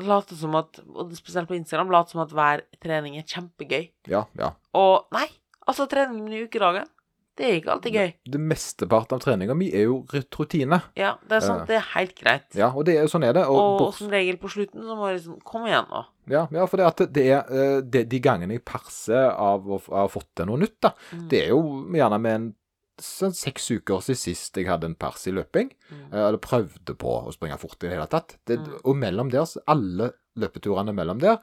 Later 0.00 0.34
som 0.36 0.54
at 0.56 0.80
Og 0.88 1.12
spesielt 1.16 1.48
på 1.48 1.58
Instagram, 1.58 1.90
later 1.92 2.16
som 2.16 2.22
at 2.24 2.32
hver 2.32 2.62
trening 2.82 3.18
er 3.18 3.26
kjempegøy. 3.28 3.90
Ja, 4.08 4.24
ja. 4.38 4.54
Og 4.74 5.06
nei, 5.12 5.28
altså 5.68 5.86
treningen 5.86 6.32
i 6.32 6.40
ukedagen, 6.48 6.88
det 7.36 7.44
er 7.48 7.54
ikke 7.60 7.72
alltid 7.74 7.94
gøy. 7.98 8.10
Det 8.30 8.40
mesteparten 8.40 9.16
av 9.16 9.20
treninga 9.24 9.54
mi 9.58 9.66
er 9.74 9.88
jo 9.88 9.96
rutine. 10.12 10.78
Ja, 10.96 11.16
det 11.28 11.36
er 11.40 11.40
sant, 11.42 11.66
det 11.66 11.76
er 11.80 11.86
helt 11.94 12.14
greit. 12.20 12.46
Ja, 12.54 12.68
og 12.70 12.84
det 12.86 12.96
er, 13.00 13.06
sånn 13.10 13.24
er 13.26 13.32
det. 13.34 13.42
Og, 13.50 13.56
Og, 13.58 13.78
bort- 13.80 13.98
som 13.98 14.08
regel 14.12 14.36
på 14.38 14.50
slutten 14.52 14.82
så 14.86 14.94
må 14.96 15.08
jeg 15.10 15.18
liksom 15.20 15.40
Kom 15.44 15.66
igjen, 15.66 15.86
nå. 15.90 16.04
ja, 16.30 16.46
ja, 16.54 16.66
for 16.70 16.76
det, 16.78 16.86
at 16.86 17.12
det 17.12 17.24
er 17.30 17.40
eh, 17.50 17.80
det, 17.82 18.04
de 18.08 18.20
gangene 18.20 18.54
jeg 18.58 18.64
perser 18.64 19.32
av 19.34 19.66
å 19.66 19.80
f- 19.80 19.88
av 19.90 19.96
å 19.96 20.04
ha 20.06 20.12
fått 20.14 20.30
til 20.36 20.46
noe 20.46 20.58
nytt, 20.62 20.78
da, 20.80 20.92
Mm. 21.12 21.28
det 21.28 21.42
er 21.44 21.48
jo 21.50 21.62
gjerne 21.92 22.20
med 22.20 22.34
en 22.34 22.54
sånn 23.02 23.34
seks 23.34 23.70
uker 23.74 23.98
siden 24.06 24.16
sist 24.20 24.54
jeg 24.56 24.68
hadde 24.70 24.86
en 24.86 24.94
pers 24.94 25.26
i 25.26 25.32
løping. 25.34 25.72
Mm. 25.90 26.12
eh, 26.14 26.28
Eller 26.28 26.38
prøvde 26.38 26.94
på 26.94 27.16
å 27.26 27.32
springe 27.34 27.58
fort 27.58 27.82
i 27.82 27.88
det 27.88 27.96
hele 27.98 28.06
tatt. 28.06 28.36
Det, 28.46 28.58
Mm. 28.60 28.80
Og 28.84 28.94
mellom 28.96 29.30
der, 29.32 29.44
alle 29.66 30.12
løpeturene 30.38 30.94
mellom 30.94 31.18
der, 31.18 31.38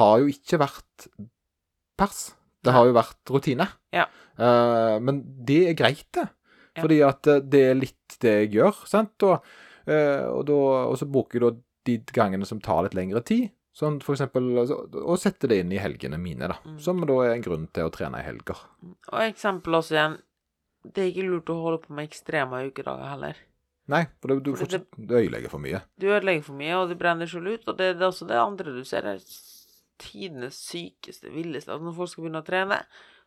har 0.00 0.18
jo 0.20 0.26
ikke 0.32 0.58
vært 0.64 1.08
pers. 1.98 2.32
Det 2.64 2.74
har 2.74 2.88
jo 2.88 2.96
vært 2.96 3.34
rutine. 3.34 3.66
Ja. 3.94 4.06
Uh, 4.38 4.96
men 5.04 5.20
det 5.46 5.60
er 5.70 5.78
greit, 5.78 6.06
det. 6.16 6.26
Ja. 6.74 6.82
Fordi 6.82 6.96
at 7.06 7.28
eh, 7.30 7.42
det 7.46 7.60
er 7.68 7.76
litt 7.78 8.16
det 8.24 8.32
jeg 8.40 8.54
gjør, 8.56 8.80
sant. 8.90 9.14
Og, 9.28 9.44
uh, 9.86 10.24
og, 10.32 10.40
da, 10.48 10.56
og 10.90 10.96
så 10.98 11.06
bruker 11.06 11.38
jeg 11.38 11.44
da 11.44 11.52
de 11.84 11.98
gangene 12.16 12.48
som 12.48 12.62
tar 12.64 12.86
litt 12.86 12.96
lengre 12.98 13.22
tid. 13.26 13.52
Sånn 13.74 13.96
for 14.04 14.14
eksempel 14.14 14.52
altså, 14.62 14.76
Og 15.02 15.16
sette 15.18 15.48
det 15.50 15.56
inn 15.64 15.72
i 15.74 15.80
helgene 15.82 16.18
mine, 16.22 16.46
da. 16.52 16.60
Mm. 16.62 16.76
Som 16.82 17.02
da 17.06 17.16
er 17.24 17.32
en 17.34 17.42
grunn 17.42 17.64
til 17.74 17.88
å 17.88 17.94
trene 17.94 18.20
i 18.22 18.26
helger. 18.26 18.60
Og 19.10 19.16
eksempel 19.24 19.80
også 19.80 19.96
igjen 19.96 20.14
Det 20.86 21.02
er 21.02 21.10
ikke 21.10 21.24
lurt 21.26 21.50
å 21.50 21.56
holde 21.58 21.80
på 21.82 21.96
med 21.96 22.06
ekstreme 22.06 22.60
ukedager 22.68 23.10
heller. 23.10 23.40
Nei, 23.90 24.04
for 24.22 24.32
du 24.40 24.54
det 24.54 24.78
ødelegger 24.96 25.52
for 25.52 25.60
mye. 25.60 25.82
Du 26.00 26.06
ødelegger 26.06 26.46
for 26.46 26.56
mye, 26.56 26.76
og 26.78 26.88
det 26.88 26.96
brenner 27.00 27.28
selv 27.28 27.50
ut. 27.50 27.66
Og 27.68 27.76
det, 27.76 27.90
det 27.98 28.04
er 28.04 28.08
også 28.08 28.28
det 28.30 28.38
andre 28.40 28.72
du 28.72 28.84
ser, 28.88 29.08
er 29.10 29.20
tidenes 30.00 30.58
sykeste, 30.70 31.30
villeste 31.34 31.74
At 31.74 31.84
når 31.84 31.96
folk 31.96 32.12
skal 32.12 32.26
begynne 32.26 32.42
å 32.42 32.46
trene, 32.46 32.80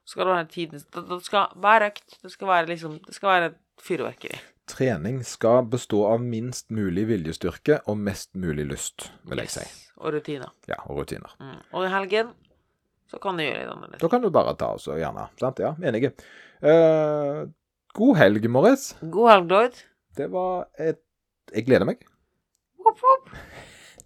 skal 0.07 0.25
det 0.25 0.35
være 0.35 0.51
tidenes 0.53 0.85
Det, 0.93 1.03
det 1.09 1.23
skal 1.25 1.57
være 1.63 1.89
økt. 1.91 2.19
Det 2.23 2.31
skal 2.33 2.51
være 2.51 2.71
liksom 2.71 2.99
Det 3.05 3.15
skal 3.15 3.33
være 3.33 3.49
fyrverkeri. 3.83 4.39
Trening 4.67 5.21
skal 5.23 5.61
bestå 5.71 6.01
av 6.09 6.23
minst 6.23 6.71
mulig 6.75 7.05
viljestyrke 7.07 7.79
og 7.87 8.01
mest 8.03 8.33
mulig 8.35 8.65
lyst, 8.67 9.07
vil 9.29 9.39
jeg 9.39 9.53
si. 9.53 9.63
Og 10.01 10.11
rutiner. 10.17 10.51
Ja, 10.67 10.81
og 10.89 10.99
rutiner. 10.99 11.31
Mm. 11.39 11.61
Og 11.71 11.85
i 11.87 11.91
helgen 11.93 12.33
så 13.07 13.21
kan 13.23 13.39
du 13.39 13.45
gjøre 13.45 13.61
litt 13.61 13.71
annerledes. 13.71 14.01
Da 14.03 14.09
kan 14.11 14.25
du 14.25 14.27
bare 14.33 14.57
ta 14.59 14.73
oss 14.75 14.89
og 14.91 14.99
gjerne. 14.99 15.29
Sant? 15.39 15.61
Ja, 15.63 15.71
enige. 15.79 16.11
Uh, 16.59 17.47
god 17.95 18.19
helg, 18.19 18.49
Morris. 18.51 18.89
God 18.99 19.31
helg, 19.31 19.47
Lloyd. 19.53 19.81
Det 20.17 20.29
var 20.33 20.67
et 20.75 21.03
Jeg 21.55 21.63
gleder 21.63 21.87
meg. 21.87 22.01
Hopp, 22.83 22.99
hopp. 22.99 23.31